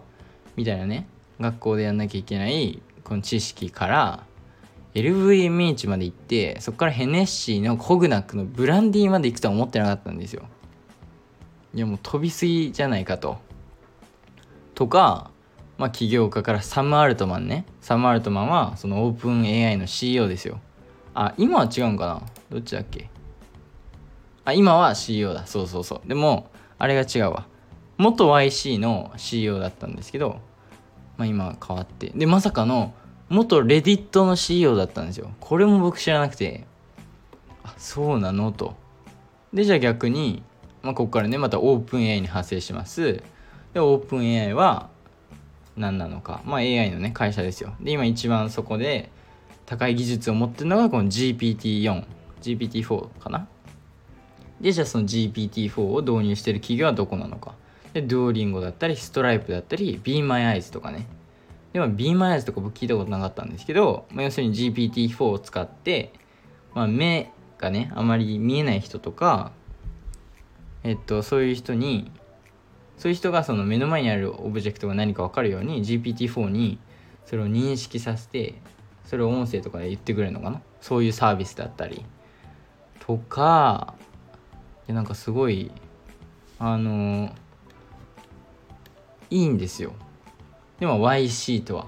[0.60, 1.08] みたいなね
[1.40, 4.26] 学校でやんなきゃいけないこの知識から
[4.94, 10.44] LVMH まで行ってそこからヘネッシーのコグナックのブランディまで行くとは思ってなかったんですよ。
[11.74, 13.38] いやもう飛びすぎじゃないかと。
[14.76, 15.32] とか
[15.78, 17.64] まあ起業家からサム・アルトマンね。
[17.80, 20.60] サム・アルトマンはそのオープン AI の CEO ですよ。
[21.14, 22.22] あ今は違うんかな？
[22.50, 23.10] どっちだっけ？
[24.44, 25.48] あ今は CEO だ。
[25.48, 26.08] そうそうそう。
[26.10, 27.48] でもあれが違うわ。
[27.98, 30.40] 元 YC の CEO だったんですけど
[31.20, 32.14] まあ今変わって。
[32.16, 32.94] でまさかの
[33.28, 35.32] 元レディットの CEO だったんですよ。
[35.42, 36.66] これも僕知らなくて。
[37.62, 38.54] あそうなの？
[38.54, 38.76] と。
[39.54, 40.42] でじゃあ逆に、
[40.82, 43.22] まあ、ここからねまたオープン AI に派生します。
[43.74, 44.90] でオープン AI は
[45.76, 46.42] 何なのか。
[46.46, 47.76] まあ AI のね会社ですよ。
[47.82, 49.12] で今一番そこで
[49.66, 52.06] 高い技術を持ってるのがこの GPT4
[52.42, 53.46] GPT4 かな？
[54.62, 57.56] でじゃあその GPT4 を導入してる企業はどこなのか。
[57.94, 61.08] で Duolingo だったり Stripe だったり BeMyEyes とかね。
[61.74, 66.14] でも BeMyEyes とか僕聞いたことなかったんですけど、まあ、要するに GPT4 を使って、
[66.74, 69.52] まあ、目がねあまり見えない人とか
[70.84, 72.12] えっとそういう人に
[72.98, 76.80] そういう人がその目の前にあるオブジェクトが何か分かるように GPT-4 に
[77.26, 78.56] それを認識させて
[79.06, 80.62] それを音声とかで言ってくれるのかな？
[80.82, 82.06] そういうサービスだったり。
[83.00, 83.96] とか
[84.88, 85.72] なんかすごい
[86.60, 87.34] あの
[89.30, 89.94] いいんですよ。
[90.80, 91.88] でも YC とは。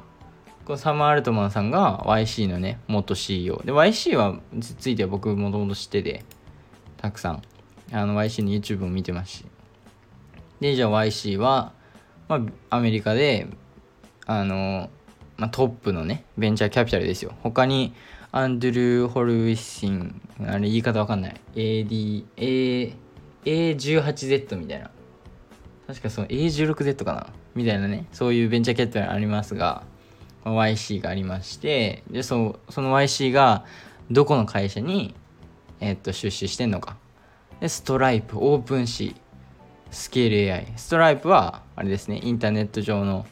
[0.66, 6.24] このサム・アルトマンさんが YC のね元 CEO で YC はついては僕もともと知ってて
[6.98, 7.42] たくさん。
[7.94, 9.46] あの YC の YouTube も見てますし。
[10.60, 11.74] でじゃあ YC は、
[12.28, 12.38] ま
[12.70, 13.48] あ、アメリカで
[14.28, 14.90] あの、
[15.38, 17.34] まあ、トップのねベンチャーキャピタルですよ。
[17.42, 17.94] 他に
[18.32, 21.42] アンドゥルー・ホルウィッシンあれ言い方わかんない。
[21.56, 22.94] AD A
[23.44, 24.92] A18Z みたいな。
[25.88, 27.28] 確かその A16Z かな？
[27.56, 29.84] みたいなねそういうベンチャーキャピタルありますが
[30.46, 33.66] YC がありましてでそその YC が
[34.10, 35.16] どこの会社に、
[35.80, 36.98] えー、っと出資してんのか。
[37.60, 39.16] でストライプオープンシー
[39.92, 43.26] スケール AI ストライプはあれですねインターネット上の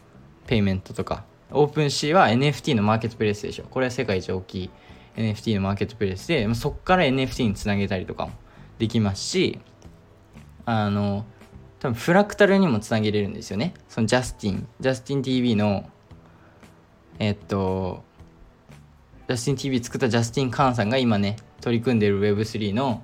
[0.45, 1.25] ペイメントとか。
[1.51, 4.69] オープンシーは NFT のマーケットプレイスでしょこれは世界一大きい
[5.15, 8.31] NFT のマーケットプレイスでそこから NFT につなげたりとかも
[8.77, 9.59] できますし
[10.65, 11.25] あの
[11.79, 15.89] 多分フラクタルにもつなげれるんですよねそのジャスティンジャスティン TV の
[17.19, 18.03] えっと
[19.27, 23.03] ジャスティン TV 作ったジャスティン・カーンさんが今ね取り組んでる Web3 の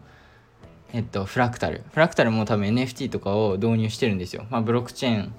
[0.96, 1.84] えっと、フラクタル。
[1.92, 4.46] フラクタルも多分 NFT とかを導入してるんですよ。
[4.50, 5.34] まあ、ブロックチェーン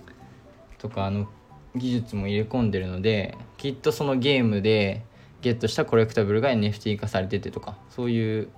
[0.76, 1.30] とかの
[1.74, 5.02] 技術も入れ込んでるので、きっとそのゲームで
[5.40, 8.50] ゲットした collectible が NFT 化されててとか、そういう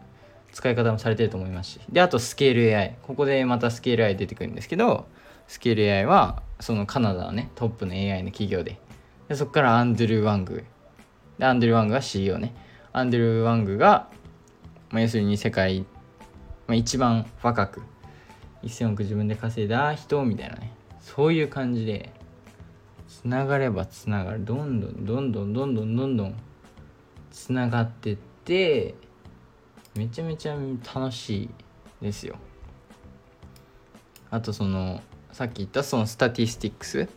[0.59, 1.81] 使い方もされてると思いますし。
[1.89, 5.07] であとスケール AI ここでまたスケール AI 出てくるんですけど
[5.47, 8.81] スケール AI はそのカナダのねトップの AI の企業で。
[9.29, 10.65] でそこからアンドゥル・ワング。
[11.39, 12.57] でアンドゥル・ワングが CEO ね。
[12.93, 14.09] アンドゥル・ワングが、
[14.91, 15.87] まあ、要するに世界、
[16.67, 17.83] まあ、一番若く。
[18.65, 20.73] 1000億自分で稼いだ人みたいなね。
[21.01, 22.13] そういう感じで
[23.07, 24.45] つながればつながる。
[24.45, 26.35] どんどんどんどんどんどんどんどん
[27.31, 28.97] つながってって
[29.99, 30.57] めちゃめちゃ
[30.95, 31.51] 楽しい
[32.01, 32.37] ですよ。
[34.31, 37.09] あとそのさっき言ったその statistics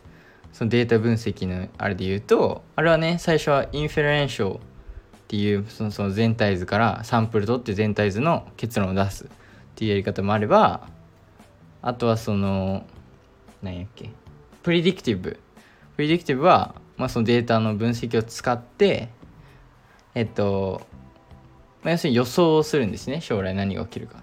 [0.52, 4.58] そのデータ分析のあれで言うとあれはね最初は inferential っ
[5.28, 9.28] ていうそのその全体図からサンプル取って全体図の結論を出すっ
[9.76, 10.88] ていうやり方もあれば
[11.82, 12.84] あとはその
[13.62, 14.10] 何やっけ
[14.64, 19.10] predictive。predictive は、まあ、そのデータの分析を使って
[20.14, 20.82] えっと、
[21.82, 24.22] まあ、要するに予想をするんですね将来何が起きるか。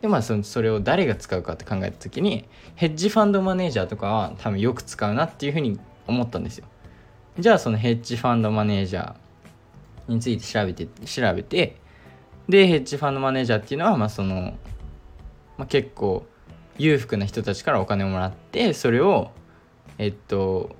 [0.00, 5.78] でまあそそれを誰が使うかって考えた時にヘッジファンドマネージャーとかは多分よく使うなっていうふうに
[6.08, 6.66] 思ったんですよ。
[7.38, 11.76] じゃあそのヘッジファンドマネージャーについて調べて調べて。
[12.48, 14.54] でヘッジファンドマネージャーっていうのはまあその、
[15.56, 16.26] まあ、結構
[16.76, 19.30] 裕福な人たちからお金をもらってそれを
[19.98, 20.74] えっと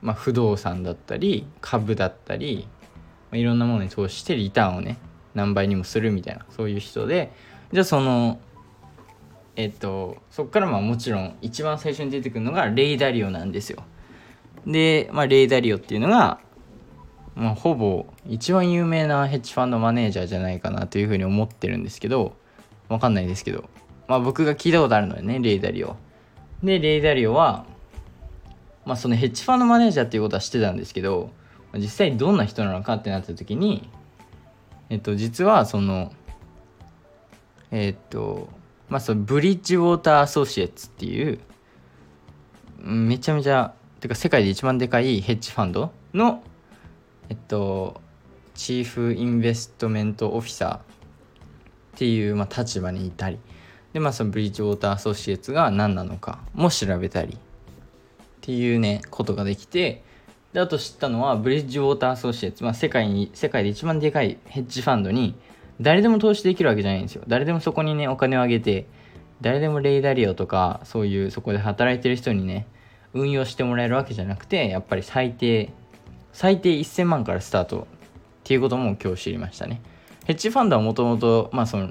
[0.00, 2.68] まあ不動産だったり株だったり、
[3.34, 4.98] いろんなものに投資してリターンをね
[5.34, 7.32] 何倍にもするみたいなそういう人で
[7.72, 8.38] じゃあその
[9.56, 13.84] えっとそこからまあもちろん一番最初に出てくるのがレイダリオなんですよ。
[14.66, 16.40] で、まあ、レイダリオっていうのが、
[17.34, 22.34] まあ、ほぼ一番有名なヘッジファンドマネージャーじゃないかなというふうに思ってるんですけど
[22.88, 23.68] わかんないですけど
[24.08, 25.96] まあ僕が聞いたことあるのでねレイダリオ。
[26.62, 27.66] でレイダリオは
[28.86, 31.30] まあそのヘッジファンドマネージャーっていうことは知ってたんですけど
[31.78, 33.88] 実際どんな人なのかってなった時に
[34.90, 36.12] えっと実はその
[37.70, 38.48] えっと
[38.88, 41.40] まあそのブリッジウォーターアソシエツっていう
[42.78, 46.42] めちゃめちゃてか世界で一番でかいヘッジファンドの
[47.28, 48.00] えっと
[48.54, 50.80] チーフインベストメントオフィサーっ
[51.96, 53.38] ていう、まあ、立場にいたり
[53.92, 57.38] でまあそのブリッジウォーターアソシエツが何なのかも調べたりっ
[58.42, 60.04] ていうねことができて
[60.54, 65.34] であと知ったのはブリッジウォーターアソシエツ、まあ、世界に世界で一番でかいヘッジファンドに
[65.80, 67.24] 誰でも投資できるわけじゃないんですよ。
[67.26, 68.86] 誰でもそこにねお金をあげて
[69.40, 72.68] 誰でもレイダリオとかそういうそこで働いてる人にね
[73.14, 75.72] 運用してもらえるわけじゃなくてやっぱり最低
[76.32, 77.86] 最低1000万からスタートっ
[78.44, 79.82] ていうことも今日知りましたね。
[80.24, 81.90] ヘッジファンドはもともとまあその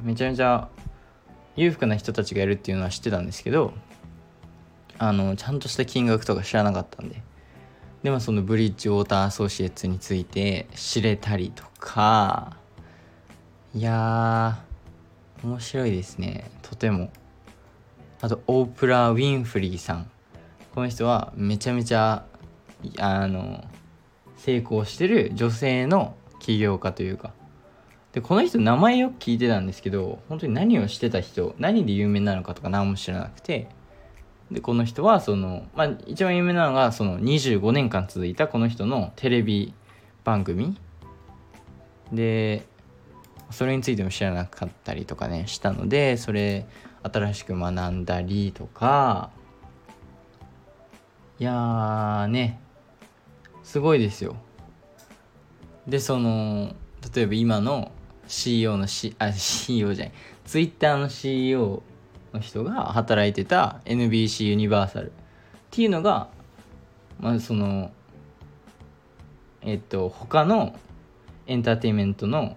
[0.00, 0.70] めちゃめちゃ
[1.56, 3.74] 裕福な人たちがいるっていうのは知ってたんですけど
[4.96, 7.27] あのちゃんとした金額とか知らなかったんで。
[8.02, 12.56] でもそのブリッジウォーターアソシエッツについて知れたりとか
[13.74, 14.62] いや
[15.44, 16.50] 面白いですね。
[16.62, 17.10] とても。
[18.20, 20.10] あとオープラ・ウィンフリーさん。
[20.74, 22.24] この人はめちゃめちゃ
[22.98, 23.64] あの
[24.36, 27.32] 成功してる女性の起業家というか。
[28.12, 33.68] でこの人名前よく聞いてたんですけど本当に何をしてた人何で有名なのかとか何も知らなくて。
[34.50, 39.74] でこの人はその、まあ、一番有名なのがその25年間続いたこの人のテレビ
[40.24, 40.76] 番組。
[42.12, 42.66] で
[43.50, 46.66] それについても知らなかったりとかねしたのでそれ
[47.02, 49.30] 新しく学んだりとか。
[51.38, 52.60] いやーね
[53.62, 54.36] すごいですよ。
[55.86, 56.74] でその
[57.14, 57.92] 例えば今の
[58.26, 60.14] CEO の、C、あ CEO じゃない。
[60.44, 61.82] Twitter の CEO
[62.32, 65.12] の人が働いてた NBC ユニバーサルっ
[65.70, 66.28] ていうのが
[67.20, 67.90] まあその
[69.62, 70.78] えっと他の
[71.46, 72.56] エンターテインメントの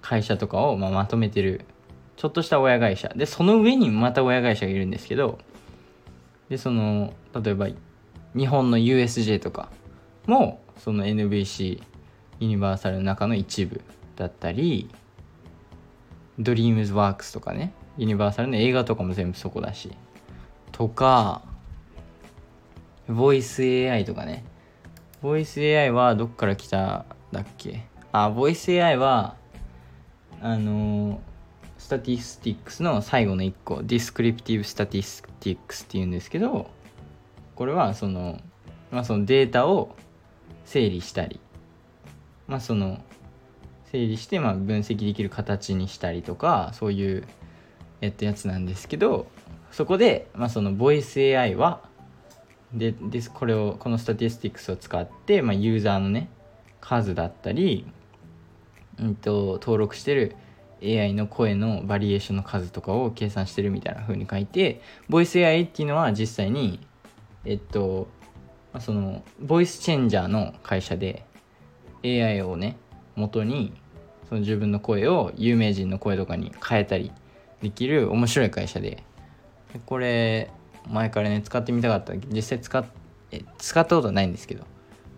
[0.00, 1.64] 会社とかをまあまとめてる
[2.16, 3.08] ちょっとした親会社。
[3.08, 5.38] でその上にまた親会社がいるんですけど
[6.48, 7.68] でその例えば
[8.34, 9.70] 日本の USJ とか
[10.26, 11.82] もその NBC
[12.40, 13.80] ユニバーサルの中の一部
[14.16, 14.88] だったり
[16.38, 17.72] ドリームズワークスとかね。
[17.98, 19.92] ユニバーサルの映画とかも全部そこだし。
[20.70, 21.42] とか
[23.08, 24.44] ボイス AI とかね。
[25.20, 27.84] ボイス AI はどっから来ただっけ？
[28.12, 29.36] あボイス AI は
[30.40, 31.20] あの
[31.78, 33.82] statistics の最後の1個。
[33.82, 36.70] descriptive statistics っていうんですけど
[37.54, 38.40] これはその,、
[38.90, 39.94] まあ、そのデータを
[40.64, 41.40] 整理したり
[42.48, 42.98] まあその
[43.90, 47.24] 整理してまあ分析できる形にしたりとかそういう
[48.02, 49.26] えっとやつなんですけど
[49.70, 51.80] そこで、まあ、そのボイス AI は
[52.74, 56.28] ででこれをこの statistics を使って、まあ、ユーザーのね
[56.80, 57.86] 数だったり
[58.98, 60.36] うんと、登録してる
[60.82, 66.80] AI の声のバリエーションの数とかを計算してるみたいな風に書いてボイス AI っていうのは実際に
[67.44, 68.08] えっと
[68.72, 71.24] まそのボイスチェンジャーの会社で
[72.04, 72.76] AI をね
[73.14, 73.72] 元に
[74.28, 77.12] その自分の声を有名人の声とかに変えたり
[77.62, 79.04] できる面白い会社で。
[79.86, 80.50] これ
[80.90, 82.84] 前からね使ってみたかった実際使っ
[83.56, 84.64] 使ったことはないんですけど。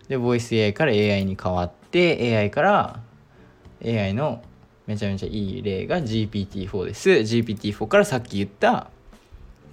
[0.09, 3.01] でボイス AI から AI に変わって AI から
[3.85, 4.43] AI の
[4.87, 7.11] めちゃめちゃいい例が GPT-4 です。
[7.11, 8.91] GPT-4 からさっき言った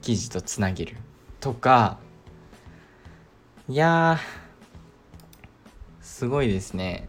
[0.02, 0.96] 記事とつなげる
[1.40, 1.98] とか。
[3.68, 4.20] いや
[6.02, 7.08] すごいですね。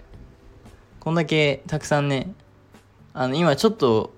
[1.00, 2.32] こんだけたくさんね
[3.14, 4.12] あの今ちょっと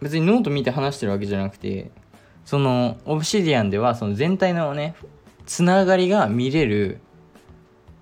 [0.00, 1.90] 別にノート見て話してるわけじゃなくて
[2.44, 4.94] そのオブシディアンではその全体のね
[5.46, 7.00] つながりが見れる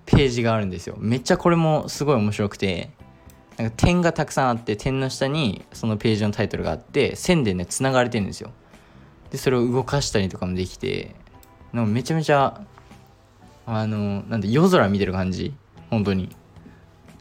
[0.05, 0.95] ページがあるんですよ。
[0.99, 2.91] めっちゃこれもすごい面白くて
[3.57, 8.51] なんか点がたくさんあって点の下にそのページのタイトルがあって線でねつながれてるんですよ。
[9.31, 11.15] でそれを動かしたりとかもできて
[11.71, 12.61] なんかめちゃめちゃ
[13.65, 15.53] あのなんで夜空見てる感じ。
[15.89, 16.35] 本当に。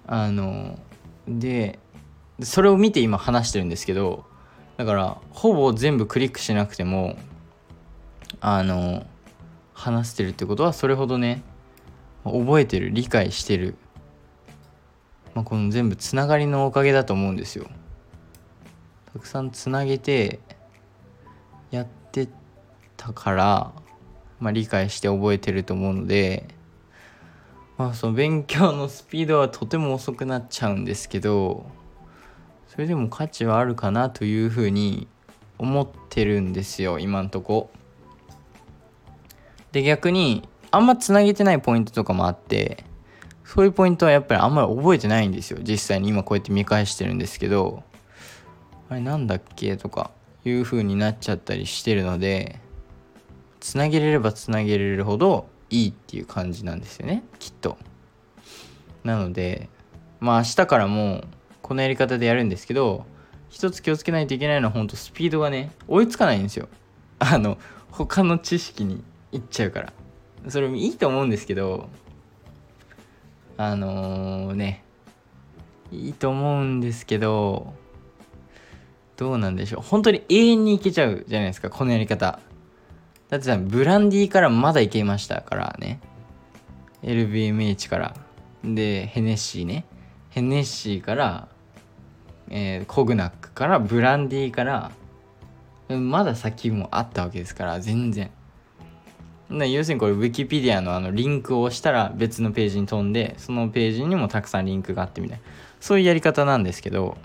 [0.07, 0.79] あの
[1.29, 1.79] で
[2.41, 4.25] それを見て今話してるんですけど
[4.83, 7.16] だからほぼ全部クリックしなくても
[8.41, 9.07] あの
[9.72, 11.45] 話してるってことはそれほどね
[12.24, 13.76] 覚えてる理解してる
[15.35, 17.70] まあ、この全部つながりのおかげだと思うんですよ。
[19.12, 20.41] たくさんつなげて
[21.70, 22.28] やって
[22.97, 23.72] たから、
[24.41, 26.49] まあ、理解して覚えてると思うので、
[27.78, 31.66] まあ、その勉強のスピードはとても遅くなっちゃうんですけど
[32.73, 35.07] それでも価値はあるかなというふうに
[35.59, 37.70] 思ってるんですよ今んとこ。
[39.73, 42.85] で逆にあんまつなげてないポイントとかもあって
[43.45, 47.83] そういうポイントはやっぱりあんまり覚えてないんですよ実際に今こうやって見返してるんですけど
[48.89, 50.11] あれなんだっけとか
[50.47, 52.59] いう風になっちゃったりしてるので
[53.61, 57.77] つなげれればつなげれるほどいいっていう感じなんですよねきっと
[59.05, 59.68] なので
[60.20, 61.25] まあ明日からも
[61.73, 63.07] このやり方でやるんですけど
[63.49, 66.68] 一つ気をつけないといけないのは本当スピードがね追いつかないんですよ。
[67.18, 67.57] あの
[67.91, 69.03] 他の知識に
[69.33, 69.93] いっちゃうから。
[70.49, 71.89] それもいいと思うんですけど
[73.57, 74.85] あのー、ね
[75.91, 77.73] いいと思うんですけど
[79.16, 79.81] どうなんでしょう。
[79.81, 82.39] 本当に永遠にいけちゃうじゃないですかこのやり方。
[83.31, 86.01] だってさブランディからまだいけましたからね。
[87.03, 88.16] LVMH から。
[88.62, 89.87] でヘネッシーね。
[90.33, 91.49] ヘネッシーから、
[92.51, 94.93] えー、コグナックからブランディーから
[95.88, 98.30] まだ先もあったわけですから全然。
[99.51, 105.45] 要するにこれ Wikipedia のあのリンクを押したら別のページに飛んでそのページにもたくさんリンクがあってみたいな。
[105.80, 107.18] そういうやり方なんですけど、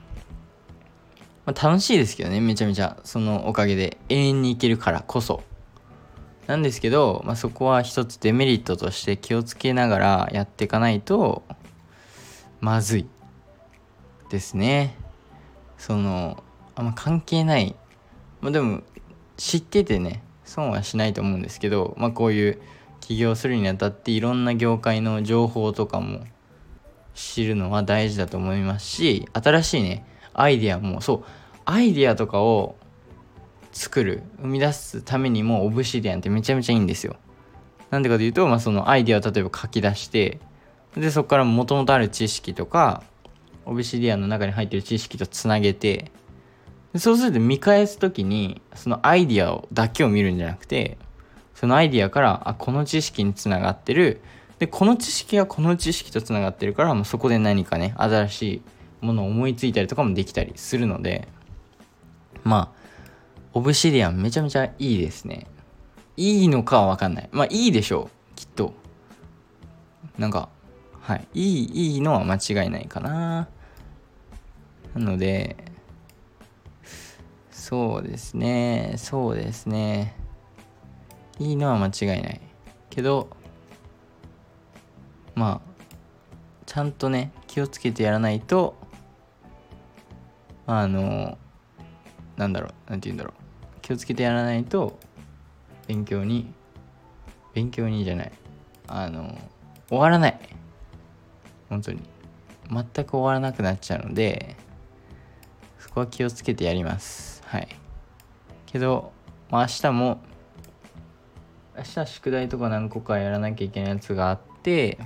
[1.46, 2.98] まあ、楽しいですけどねめちゃめちゃ。
[3.04, 5.44] そのおかげで永遠にいけるからこそ。
[6.48, 11.44] なんですけど、まあ、そこは一つデメリットとして気をつけながらやっていかないと
[12.62, 13.06] まずい
[14.30, 14.96] ですね。
[15.78, 16.44] その
[16.76, 17.76] あんま関係ない
[18.42, 18.82] まあでも
[19.38, 22.62] 知っててね損はしないと思うんですけど、まあ、こういう
[23.02, 26.22] 起業するにあたっていろんな業界の情報とかも
[27.14, 31.24] 知るのは大事だと思いますし新しいねアイデアもそう
[31.66, 32.76] アイデアとかを
[33.72, 37.16] 作る生み出すためにもオブシディアンってめちゃめちゃいいんですよ。
[37.92, 40.40] なんでかというと、まあ、そのアイデアを例えば書き出して
[40.96, 43.04] でそこからもともとある知識とか
[43.68, 46.12] オブシディアンの中に入ってる知識とつなげて
[46.96, 50.98] そうすると見返す時にそのアイディアをだけを見るんじゃなくて
[51.54, 54.22] そのアイディアからあこの知識につながってる。
[54.60, 58.62] でこの知識はこの知識とつながってるからもうそこで何かね新しい
[59.02, 61.28] ものを思いついたりとかもできたりするので
[62.44, 62.88] まあ
[63.54, 65.46] オブシディアンめちゃめちゃいいですね。
[66.16, 67.30] いいのかは分かんない。
[67.32, 68.36] まあいいでしょう。
[68.36, 68.74] きっと。
[70.18, 70.50] なんか
[71.02, 71.28] はい。
[71.34, 73.48] いいいいのは間違いないかな。
[74.98, 75.56] なので
[77.52, 80.16] そうですねそうですね。
[81.38, 82.42] いいのは間違いない。
[82.90, 83.30] けど
[85.36, 85.86] まあ
[86.66, 88.76] ちゃんとね気をつけてやらないと
[90.66, 91.38] あの
[92.36, 93.82] なんだろうなんて言うんだろう。
[93.82, 94.98] 気をつけてやらないと
[95.86, 96.52] 勉強に
[97.54, 98.32] 勉強にじゃない。
[98.88, 99.38] あの
[99.90, 100.40] 終わらない。
[101.70, 102.02] 本当に。
[102.72, 104.58] 全く終わらなくなっちゃうので
[105.98, 107.42] こは気をつけてやります。
[107.48, 107.68] はい。
[108.68, 109.12] けど、
[109.50, 110.20] まあ、明日も
[111.76, 115.00] 明日宿題とか何個かやらなきゃいけないやつがあって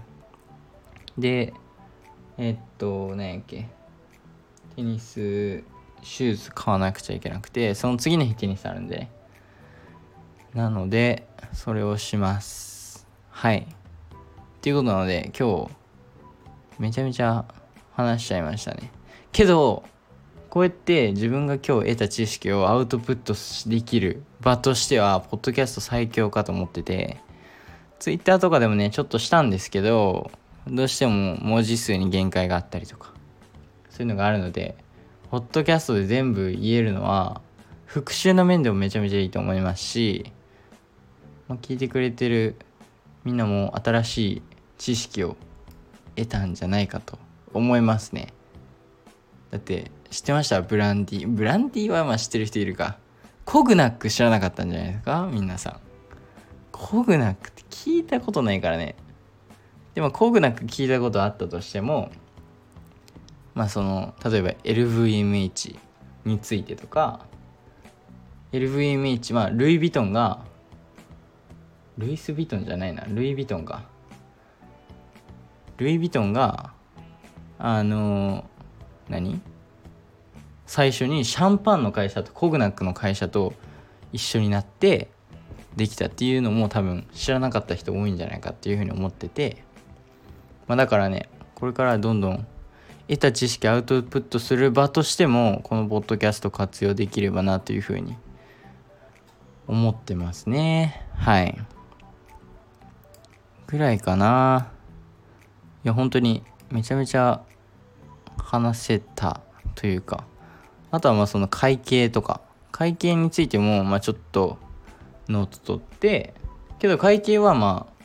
[1.17, 1.53] で
[2.37, 3.67] えっと何やっけ
[4.75, 5.63] テニス
[6.01, 9.07] シューズ買わなくちゃいけなくてその次の日テニスあるんで。
[10.53, 13.07] なのでそれをします。
[13.29, 13.59] はい。
[13.59, 13.65] っ
[14.59, 15.71] ていうことなので今日
[16.79, 17.45] めちゃめちゃ
[17.93, 18.91] 話しちゃいましたね。
[19.31, 19.83] けど
[20.51, 23.33] こうやって自分が今日得た知識をアウトプット
[23.69, 27.21] できる場としてはポッドキャスト最強かと思ってて
[27.99, 30.29] ツイッターとかでもねちょっとしたんですけど
[30.67, 33.13] どうしても文字数に限界があったりとか
[33.89, 34.75] そういうのがあるので
[35.29, 37.39] ポッドキャストで全部言えるのは
[37.85, 40.33] 復習の面でもめちゃめちゃいいと思いますし、
[41.47, 42.57] ま、聞いてくれてる
[43.23, 44.41] みんなも新しい
[44.77, 45.37] 知識を
[46.17, 47.17] 得たんじゃないかと
[47.53, 48.33] 思いますね。
[49.51, 50.61] だって知ってました？
[50.61, 51.27] ブランディ？
[51.27, 52.97] ブランディはまあ知ってる人いるか。
[53.45, 55.29] コグナック知らなかったんじゃないですか？
[55.31, 55.79] 皆さん。
[56.71, 58.95] コグナックって聞いたことないからね。
[59.93, 62.11] でもコグナック聞いたことあったとしても
[63.53, 65.77] まあその例えば LVMH
[66.23, 67.25] についてとか
[68.53, 70.45] LVMH まあルイ・ヴィトンが
[71.97, 73.03] ルイス・ヴィトンじゃないな。
[73.05, 73.83] ルイ・ヴィトンが
[75.77, 76.71] ルイ・ヴィトンが
[77.59, 78.45] あの
[79.11, 79.41] 何？
[80.65, 83.53] 最初にシャンパンの会社とコグナックの会社と
[84.13, 85.09] 一緒になって
[85.75, 89.63] できたっていうのも多分知らなかった人多いんじゃないかっていうふうに思ってて、
[90.67, 92.47] まあ、だからねこれからどんどん
[93.07, 98.15] 得た知識アウトプットする場としてもこのポッドキャスト活用できればなというふうに
[99.67, 101.05] 思ってますね。
[101.15, 101.57] はい。
[103.67, 104.71] ぐらいかな。
[105.83, 107.41] いや本当にめちゃめちゃ
[108.37, 109.41] 話せた
[109.75, 110.25] というか
[110.91, 114.57] あとはまあその会計とか会計についてもまあちょっと
[115.29, 116.33] ノート取って
[116.79, 118.03] けど会計はまあ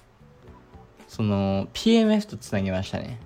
[1.09, 3.19] その PMF とつなげましたね。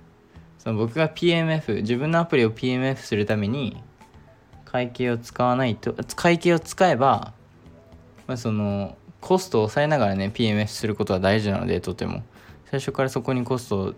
[0.59, 3.81] その僕が PMF 自分のアプリを PMF するために
[4.63, 7.33] 会計を使わないと会計を使えば、
[8.27, 12.23] まあ、そのコストを抑えながらね PMF することは大事なのでとても。
[12.71, 13.95] 最初からそこにコスト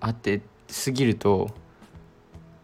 [0.00, 1.50] あってすぎると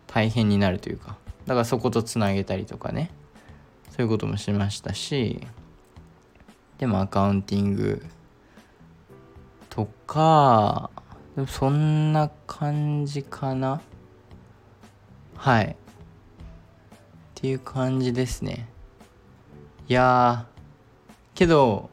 [0.07, 1.17] 大変になるというか。
[1.47, 3.11] だからそことつなげたりとかね。
[3.91, 5.47] そういうこともしましたし。
[6.79, 8.05] でもアカウンティング
[9.71, 10.91] とか
[11.35, 13.81] でもそんな感じかな。
[15.37, 15.65] はい。
[15.67, 15.77] っ
[17.35, 18.69] ていう感じですね。
[19.89, 20.47] いや
[21.35, 21.91] けど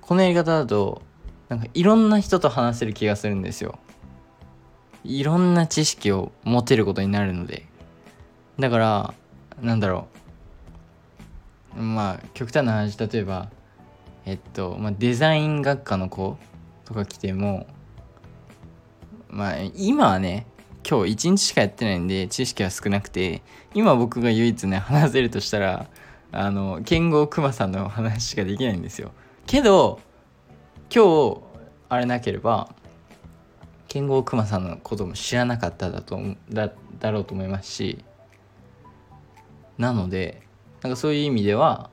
[0.00, 1.02] このやり方だと
[1.48, 3.78] なんかいろんな人と話せる気がするんですよ。
[5.04, 7.66] いろんな知識を持てることになるので。
[8.58, 9.14] だから
[9.60, 10.08] なんだろ
[11.76, 11.82] う。
[11.82, 13.50] まあ極端な話例えば
[14.26, 16.38] えっと、まあ、デザイン学科の子
[16.84, 17.66] とか来ても
[19.28, 20.46] まあ今はね
[20.88, 23.42] 今日一日しかやってないんで知識は少なくて
[23.74, 25.86] 今僕が唯一ね話せるとしたら
[26.30, 29.12] あの剣豪クマさんの話しかできないんですよ。
[29.46, 30.00] けど
[30.94, 31.42] 今日
[31.88, 32.74] あれなければ
[33.94, 36.20] 剣豪クマさんのことも知らなかっただと
[36.50, 38.04] だだろうと思いますし
[39.78, 40.42] なので
[40.82, 41.90] なんかそういう意味では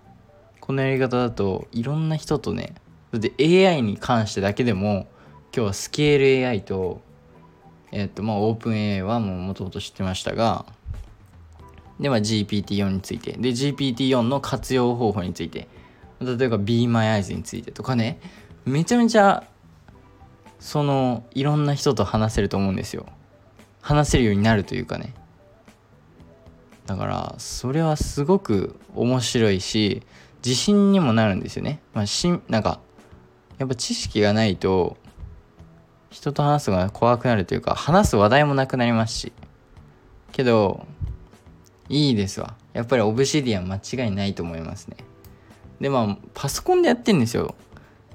[0.61, 2.73] このやり方だといろんな人とね
[3.11, 5.05] だって AI に関してだけでも
[5.55, 7.01] 今日はスケール AI と
[7.91, 10.65] えっ、とまあオープン AI はもうもともと知ってましたが
[11.99, 15.67] でまあ GPT-4 についてで GPT-4 の活用方法について
[16.19, 18.19] 例えば Be My Eyes についてとかね
[18.65, 19.43] めちゃめちゃ
[20.61, 23.07] そのいろんな人と話せると思うんですよ。
[23.81, 25.15] 話せるようになるというかね。
[26.85, 30.03] だからそれはすごく面白いし
[30.45, 31.81] 自信にもなるんですよね。
[31.95, 32.79] まあ、しなんか
[33.57, 34.97] やっぱ知識がないと
[36.11, 39.33] 人と話すのが怖くなるというか話す話題もなくなりますし。
[40.31, 40.85] けど
[41.89, 42.55] いいですわ。
[42.73, 44.97] やっぱりオブシディアン間違いないと思いますね。
[45.81, 47.55] でまあパソコンでやってんですよ。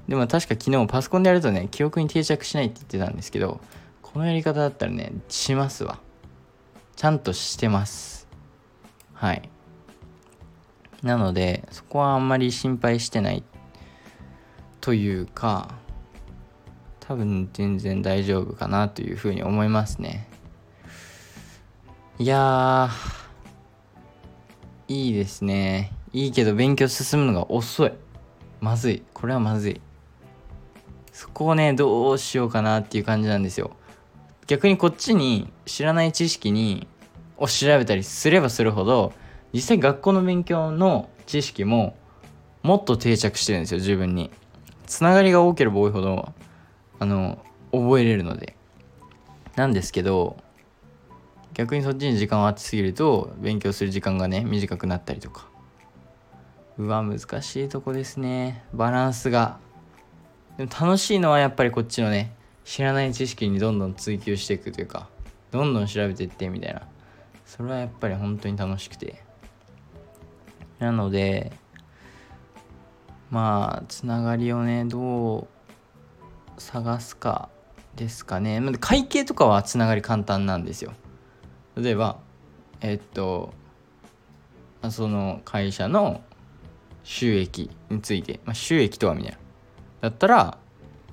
[0.07, 3.59] でも確か昨日パソコンでやるとね記憶に定着しないって言ってたんですけど
[4.01, 5.99] このやり方だったらねしますわ。
[6.95, 8.27] ちゃんとしてます。
[9.13, 9.49] はい。
[11.03, 13.43] なのでそこはあんまり心配してない
[14.81, 15.75] というか
[17.01, 20.27] 多分全然大丈夫かなというふうに思いますね。
[22.17, 22.89] いや
[24.87, 25.91] いいですね。
[26.13, 27.93] いいけど勉強進むのが遅い。
[28.59, 29.03] まずい。
[29.13, 29.81] これはまずい。
[31.17, 33.71] そこをねどうしようかなっていう感じなんですよ。
[34.45, 36.87] 逆にこっちに知らない知識に
[37.37, 39.13] を調べたりすればするほど
[39.51, 41.97] 実際学校の勉強の知識も
[42.61, 44.29] もっと定着してるんですよ自分に。
[44.85, 46.33] つながりが多ければ多いほど
[46.99, 47.39] あの
[47.71, 48.55] 覚えれるので。
[49.55, 50.37] なんですけど
[51.55, 55.47] 逆にそっちに時間を当てすぎると勉強する時間がね短くなったりとか。
[56.77, 58.63] うわ難しいとこですね。
[58.71, 59.65] バランスが。
[60.57, 62.33] でも楽しいのはやっぱりこっちのね
[62.65, 65.07] 知らない知識にどんどん追求していくというか
[65.51, 66.81] どんどん調べていってみたいな。
[67.45, 69.23] それはやっぱり本当に楽しくて。
[70.79, 71.51] なので
[73.31, 75.47] まあつながりをねど
[76.57, 77.49] う探すか
[77.95, 78.61] ですかね。
[78.79, 80.93] 会計とかはつながり簡単なんですよ。
[81.75, 82.17] 例えば
[82.81, 83.53] えっと
[84.89, 86.21] その会社の
[87.03, 89.37] 収益について、まあ、収益とはみたいな。
[90.07, 90.57] だったら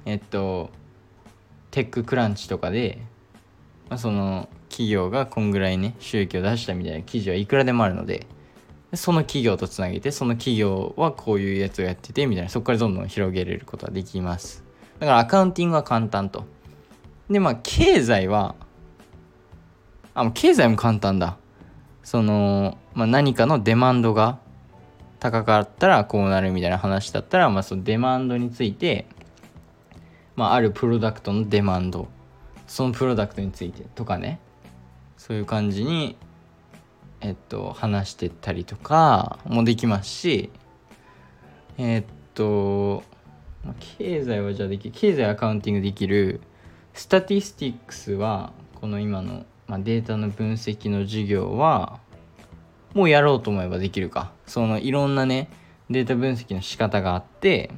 [0.04, 0.70] えっと
[1.72, 3.00] テッククランチとかで、
[3.88, 8.28] まあ、その企業がこんぐらいね収益を出したみたいな記事はいくらでもあるので
[8.94, 14.62] その企業とつなげてその企業はこういうやつをやっててみたいなそこからどんどん広げれることができます。
[15.00, 16.44] だからアカウンティングは簡単と。
[17.28, 18.54] でまあ経済は
[20.14, 21.36] あ経済も簡単だ。
[22.04, 24.38] その、まあ、何かの demand が
[25.24, 29.06] 高かったらこうなるみたいな話だったら、まあ、その demand について、
[30.36, 32.08] まあ、あるプロダクトの demand
[32.66, 34.38] そのプロダクトについてとかね
[35.16, 36.18] そういう感じに
[37.22, 40.50] えっと話してったりとかもできますし
[41.78, 42.04] えっ
[42.34, 43.02] と
[43.96, 46.42] 経済はじゃあできる経済 accounting できる
[46.92, 51.98] statistics はこの今の、まあ、データの分析の授業は
[52.92, 54.33] もうやろうと思えばできるか。
[54.46, 55.48] そのいろんなね
[55.90, 57.70] データ分析の仕方があって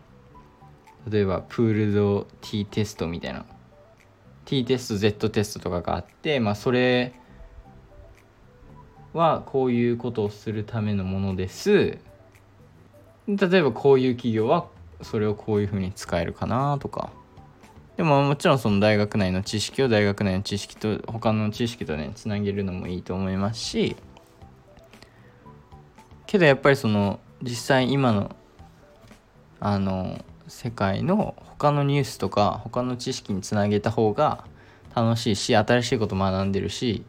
[1.10, 3.44] 例えばプールド T テストみたいな。
[4.44, 7.14] T テスト Z テストとかがあってまあそれ
[9.12, 11.98] はこういうことをするためのものです。
[13.26, 14.68] 例えばこういう企業は
[15.02, 17.10] それをこういうふうに使えるかなとか。
[17.96, 23.96] でももちろんその大学内の知識を大学内の知識と他の知識とねつなげるのもいいと思いますし。
[26.26, 28.34] けどやっぱりその実際今の
[29.60, 34.44] あの世界の他のニュースとか他の知識につなげた方が
[34.94, 37.04] 楽しいし新しいこと学んでるし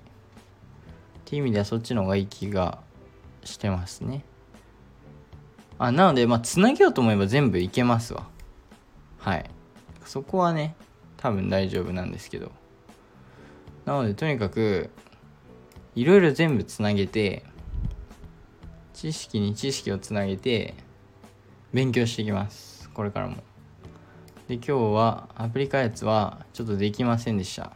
[1.19, 2.79] っていう意味ではそっちの方がいい気が
[3.43, 4.23] してますね。
[5.79, 8.27] あなのでまあつなげようと思えば全部いけますわ。
[9.19, 9.49] はい。
[10.05, 10.75] そこはね
[11.17, 12.51] 多分大丈夫なんですけど。
[13.85, 14.89] なのでとにかく
[15.95, 17.43] いろいろ全部つなげて
[18.97, 20.73] 知識に知識をつなげて
[21.71, 22.89] 勉強していきます。
[22.89, 23.35] これからも。
[24.47, 27.73] で今日はアプリ開発はちょっとできませんでした。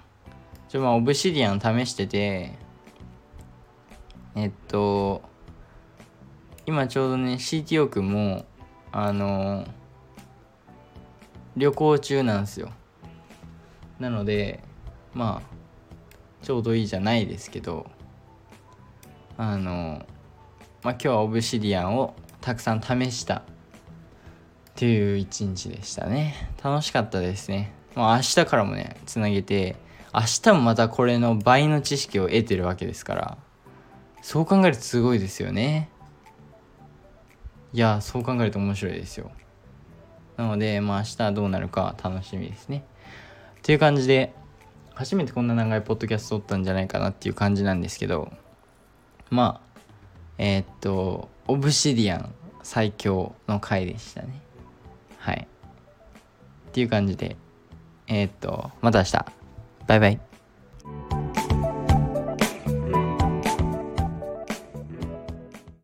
[0.67, 2.57] ちょまあオブシディアン試してて
[4.33, 5.21] えっと
[6.65, 8.45] 今ちょうどね CTO 君も
[8.91, 9.67] あの
[11.55, 12.71] 旅行中なんですよ。
[13.99, 14.63] なので
[15.13, 17.85] まあちょうどいいじゃないですけど
[19.37, 20.03] あの
[20.83, 23.43] まあ、今日はオブシディアンをたくさん試したっ
[24.73, 26.49] ていう一日でしたね。
[26.63, 27.71] 楽しかったですね。
[27.93, 29.75] もう明日からもねつなげて
[30.11, 33.37] 明日もまたこれの倍の知識を得てるわけですから。
[34.23, 35.89] そう考えるとすごいですよね。
[37.73, 39.29] いやそう考えると面白いですよ。
[40.35, 42.83] なのでまあ明日はどうなるか楽しみですね。
[43.61, 44.33] という感じで
[44.95, 48.31] 初めてこんな長いポッドキャスト撮ったんじゃないかなっていう感じなんですけど。
[49.29, 49.70] まあ
[50.43, 52.33] えー、っと、オブシディアン
[52.63, 54.41] 最強の回でしたね。
[55.19, 55.47] はい。
[56.69, 57.35] っていう感じで、
[58.07, 59.25] えー、っと、また明日。
[59.85, 60.19] バイバイ。